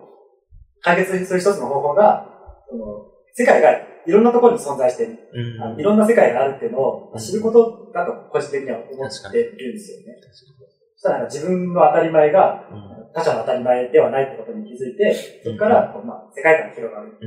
[0.81, 2.25] 解決する一つの方法が、
[2.69, 10.17] その世界がいろんなところに存在している、うんあのいろんな世界があるっていうのを知ることだと個人的には思ってるんですよね。
[10.95, 17.17] そしたら自分の当たり前がうん他者の当たり前ではないってことに気づいて、そこからこう、まあ、世界観が広がる。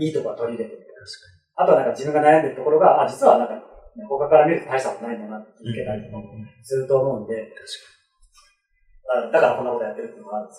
[0.00, 1.00] いいところは取り入れてみたいな。
[1.06, 3.60] 確あとはなんか自分が悩んでるところが、あ、実はなんか、ね
[4.08, 6.44] 他から見ると大したことないんだなって気づけたりとかかに。
[6.62, 7.48] すると思うんで、
[9.08, 10.54] あだからこんなことやってるっていうのがあるんで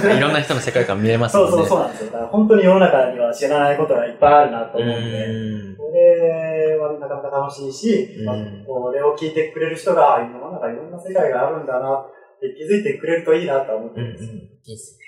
[0.00, 0.12] すよ。
[0.14, 1.42] いろんな人の世界観見れますね。
[1.46, 2.10] そうそうそうなんですよ。
[2.12, 5.30] だから本当に世の中には知らないことがいっぱいあるなと思うんで、う
[5.66, 12.10] んこれはなかなか楽しいし、うんまあこれを聞いてくれる人が、あ世の中いろんな世界があるんだなっ
[12.40, 14.12] て気づいてくれるといいなとは思ってうんうん。
[14.12, 14.32] るんですよ。
[14.32, 14.36] い
[14.72, 14.98] いっす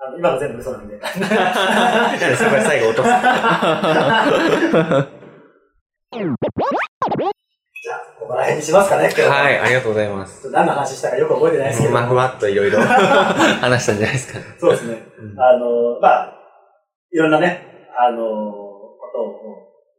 [0.00, 0.94] あの今の全部嘘なんで。
[0.94, 1.00] ね。
[1.02, 3.08] そこで最後落とす。
[8.28, 9.30] ここら辺にしますかね、今日は。
[9.40, 10.50] はい、ありがとうございます。
[10.50, 11.94] 何の話したかよく覚えてないですけど。
[11.94, 14.44] まあ、ふわっといろいろ 話したんじゃないですかね。
[14.58, 15.02] そうですね。
[15.18, 16.34] うんあの、まあ、
[17.10, 19.32] いろんなね、あの、ことを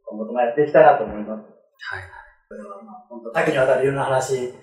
[0.06, 1.40] 今後ともやっていきたいなと思います。
[1.40, 2.02] はい。
[2.46, 4.54] それはまあ、本当多岐にわたるいろんな話、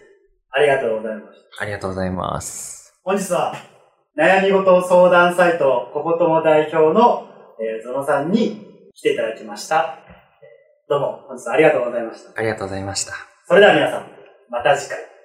[0.52, 1.64] ありがとうございました。
[1.64, 2.98] ありがとうございます。
[3.04, 3.54] 本日は、
[4.18, 7.28] 悩み事相談サイト、こことも代表の、
[7.60, 10.00] えー、ゾノさんに来ていただきました。
[10.88, 12.40] どうも、本日はありがとうございました。
[12.40, 13.37] ありがとうございました。
[13.48, 14.12] それでは皆さん、
[14.50, 15.17] また次回。